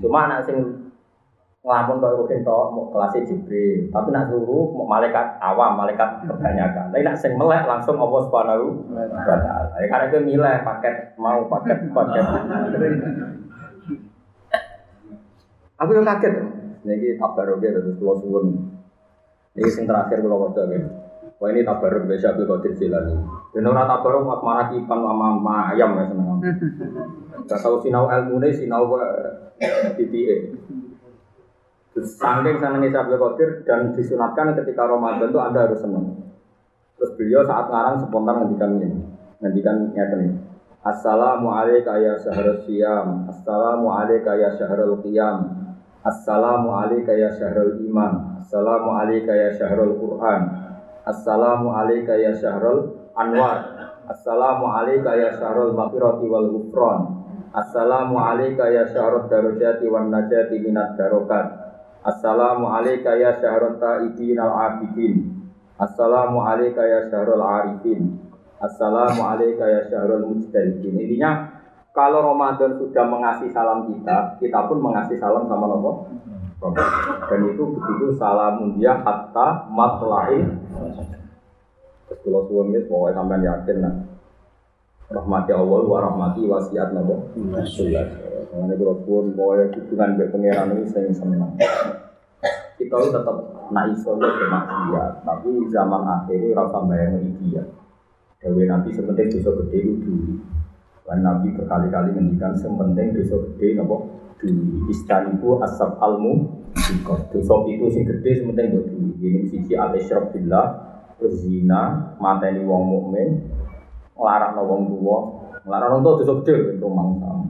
[0.00, 0.89] Cuma anak sing
[1.60, 6.88] ngelamun kau rukin toh mau kelas Jibril, tapi nak suruh mau malaikat awam, malaikat kebanyakan.
[6.88, 9.76] Tapi nak sing melek langsung Allah Subhanahu wa taala.
[9.76, 12.24] Ya karena itu milih paket mau paket paket.
[15.84, 16.34] Aku yang kaget.
[16.80, 18.72] Jadi tabarok ya terus keluar suwun.
[19.52, 20.80] Ini sing terakhir kalau waca ya.
[21.40, 23.20] Wah ini tabarok biasa Abdul Qadir Jilani.
[23.52, 26.40] Dan orang tabarok mak marah kipan sama ayam ya seneng.
[27.48, 28.96] Gak tahu sinau ilmu nih sinau
[29.96, 30.56] titik.
[31.90, 36.06] Saking senangnya Syabdul Qadir dan disunatkan ketika Ramadan itu Anda harus senang.
[36.94, 38.88] Terus beliau saat ngarang spontan ngendikan ini.
[39.42, 40.30] Ngendikan nyata nih.
[40.80, 43.26] Assalamualaikum ya syahrul siyam.
[43.26, 45.38] Assalamualaikum ya syahrul qiyam.
[46.00, 48.40] Assalamualaikum ya syahrul iman.
[48.40, 50.42] Assalamualaikum ya syahrul Quran.
[51.04, 53.58] Assalamualaikum ya syahrul anwar.
[54.08, 57.00] Assalamualaikum ya syahrul maghfirati wal ghufran.
[57.52, 61.59] Assalamualaikum ya syahrul darajati wan najati minat darokat.
[62.00, 65.14] Assalamu alayka ya syahrul ta'ibin al-abidin
[65.76, 68.16] Assalamu alayka ya syahrul arifin
[68.56, 75.20] Assalamu alayka ya syahrul mujtahidin Intinya kalau Ramadan sudah mengasih salam kita Kita pun mengasih
[75.20, 75.96] salam sama Allah
[77.28, 80.60] Dan itu begitu salamun dia hatta matlain.
[82.04, 83.94] Terus kalau guys, pokoknya sampean yakin nah.
[85.10, 87.34] Rahmati Allah wa rahmati wasiat nabo.
[87.34, 91.54] Mengenai kalau suwun pokoknya hubungan dengan pangeran ini saya senang.
[92.78, 93.36] Kita itu tetap
[93.74, 97.62] nak iso ya bermaksiat, tapi zaman akhir itu rasa bayang iki ya.
[98.38, 100.34] Dewi Nabi sepenting dosa gede itu dulu.
[101.06, 103.96] Dan Nabi berkali-kali ngendikan sepenting dosa gede nopo
[104.38, 104.90] dulu.
[104.94, 106.62] Istaniku asap almu
[107.34, 109.10] dosa itu sing gede sepenting buat dulu.
[109.18, 110.66] Ini sisi al isyraf billah,
[111.34, 113.28] zina, mateni wong mukmin,
[114.20, 115.18] ngelarang wong tua,
[115.64, 117.48] ngelarang tua dosa gede rumah sama.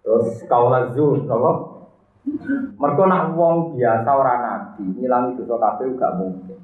[0.00, 1.52] Terus kaulah zuh, nopo
[2.80, 6.60] Mereka nak wong biasa ora nabi, ngilangi dosa kabeh gak mungkin.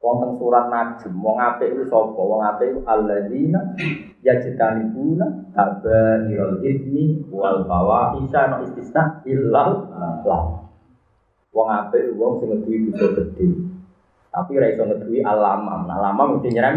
[0.00, 2.20] Wong teng surat Najm, wong apik iku sapa?
[2.24, 3.60] Wong apik iku alladzina
[4.24, 9.92] yajtanibuna kabairul itsmi wal fawahisha no istisna illal
[10.24, 10.64] lah.
[11.52, 13.48] Wong apik wong sing ngeduwi dosa gedhe.
[14.32, 15.84] Tapi ra iso ngeduwi alamam.
[15.84, 16.76] Alamam mesti nyerem.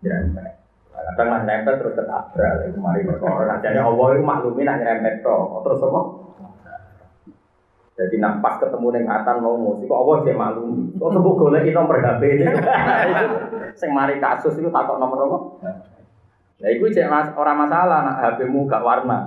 [0.00, 0.63] Nyerempet.
[0.94, 2.70] Kadang lah nyerempet terus ketabrak.
[2.70, 3.58] Iku mari perkara.
[3.60, 5.62] Jadi Allah itu maklumi nak nyerempet tok.
[5.66, 6.00] Terus apa?
[7.94, 10.98] Jadi nak pas ketemu neng atan mau musik, kok Allah dia maklum.
[10.98, 12.46] Kok sebut golek nomor HP ini.
[13.78, 15.38] Sing mari kasus itu takut nomor apa?
[16.58, 19.18] Ya itu cek mas, orang masalah nak HP-mu gak warna.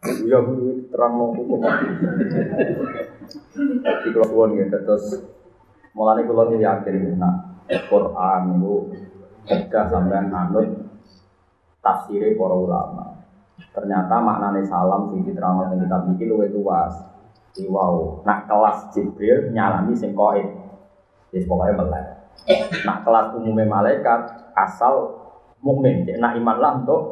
[0.00, 1.60] Bu, terang mau hukum.
[3.84, 5.04] Di keluarga gitu, terus
[5.92, 8.76] mulai keluarga yakin nak Quran itu
[9.50, 10.66] kerja sampai anut
[11.82, 13.06] tafsirnya para ulama.
[13.74, 16.94] Ternyata maknanya salam sing diterangkan yang kita bikin luwih luas.
[17.66, 20.54] Wow, nak kelas Jibril nyalami sing koin.
[21.34, 22.06] Yes, pokoknya melek.
[22.86, 24.20] Nak kelas umumnya malaikat
[24.54, 25.18] asal
[25.60, 27.02] mukmin, cek nak iman lah untuk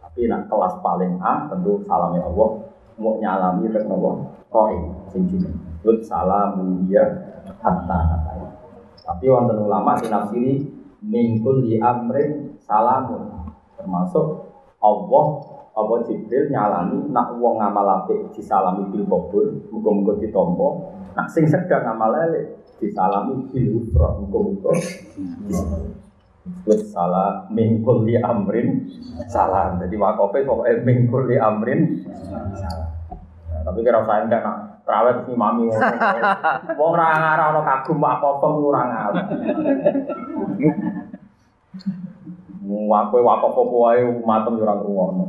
[0.00, 2.66] tapi nak kelas paling A tentu salamnya Allah
[2.98, 5.54] mau nyalami tek nopo koin sing jeneng.
[5.86, 7.06] Lut salamun dia
[7.62, 8.49] hatta hatta.
[9.00, 10.54] Tapi wonten ulama sing nafsiri
[11.00, 15.26] mingkul di amrin salamun termasuk Allah
[15.72, 20.68] apa Jibril nyalami nak wong ngamal apik disalami bil qabul muga-muga ditampa
[21.16, 24.72] nak sing sedang ngamal elek disalami bil usra muga-muga
[26.64, 28.88] Wis salah mingkul li amrin
[29.28, 29.76] salam.
[29.76, 32.00] Jadi wakofe pokoknya mingkul li amrin
[32.56, 32.90] salam.
[33.52, 34.58] Nah, tapi kira saya enggak nak
[34.90, 35.70] terawih si mami
[36.78, 39.26] Wong ora ngarah ana kagum apa-apa ora ngarah.
[42.66, 45.24] Wakofe wakofe wae matem yo ora ngrungokno.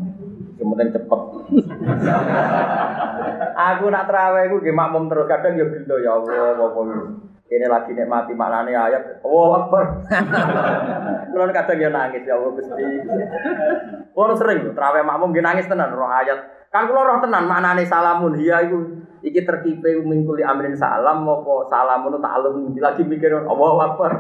[0.58, 1.22] Yang penting cepet.
[3.54, 6.82] aku nak terawih aku nggih makmum terus kadang yo gelo ya Allah apa
[7.52, 9.20] ini lagi nikmati maknane ayat.
[9.28, 10.08] Oh Akbar.
[11.36, 12.84] Kulo kadang ya nangis ya Allah Gusti.
[14.16, 16.40] Kulo sering terawih makmum nggih nangis tenan roh ayat.
[16.72, 22.24] Kan kulo roh tenan maknane salamun hiya iku iki terkipe mingkul amrin salam apa salamun
[22.24, 24.12] ta'alum lagi mikir Allah Akbar.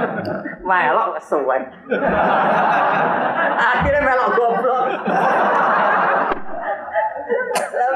[0.70, 1.66] melok kesuwen.
[3.74, 4.84] Akhirnya melok goblok.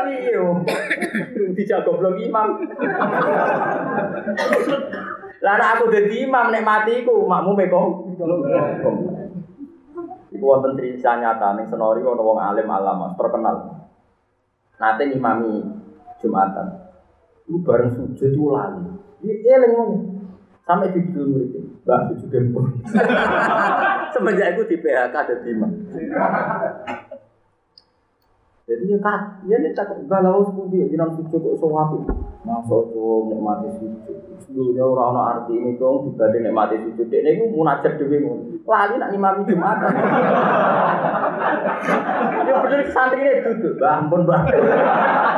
[0.04, 0.60] Tapi yo,
[1.56, 2.60] dijak goblok imam.
[5.40, 7.88] Lah aku dadi imam nek mati iku makmum e kok.
[10.28, 13.80] Iku wonten cerita nyata ning senori ana wong alim alama terkenal.
[14.76, 15.64] Nate ngimami
[16.20, 16.68] Jumatan.
[17.48, 18.84] Iku bareng sujud itu lali.
[19.24, 19.90] Iki eling wong.
[20.68, 22.64] Sampai di dulu murid Mbak sujud dempur.
[24.12, 25.72] Semenjak itu di PHK ada imam.
[28.64, 32.00] Jadi ya kak, ya nih tak galau sepundi, jiran sujud kok sewati.
[32.48, 34.16] Masuk tuh nikmati sujud.
[34.48, 37.12] Dulunya orang orang arti ini dong dibanding nikmati sujud.
[37.12, 38.24] Ini gue munajat dewi
[38.64, 39.92] Lali nak imami jumatan.
[42.44, 44.44] Ya bener santri ini duduk, ampun bah.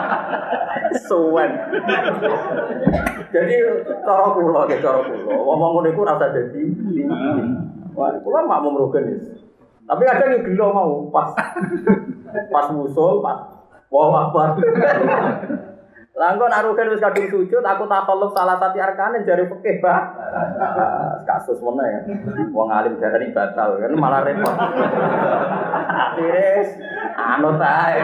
[1.10, 1.50] Suwen.
[3.34, 3.54] Jadi
[4.06, 5.34] cara kula, cara kula.
[5.34, 6.62] Ngomong iku rasa dadi.
[7.94, 9.18] Wah, kula mak mau merugen
[9.86, 11.30] Tapi kadang yo gelo mau pas
[12.54, 13.38] pas musul, pas
[13.90, 14.58] wah akbar.
[16.16, 20.02] Langkon arugen wis kadung sujud, aku takalluf salah satu arkanin jari fikih, Pak.
[21.28, 22.00] Kasus mana ya?
[22.56, 24.56] Wong alim darani batal kan malah repot.
[25.92, 26.72] Akhirnya
[27.20, 28.00] anut ae.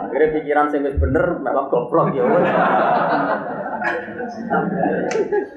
[0.00, 2.48] Akhirnya pikiran sing wis bener melok goblok ya wis.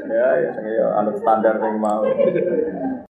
[0.03, 2.03] Ya ya, ya anut standar sing mau.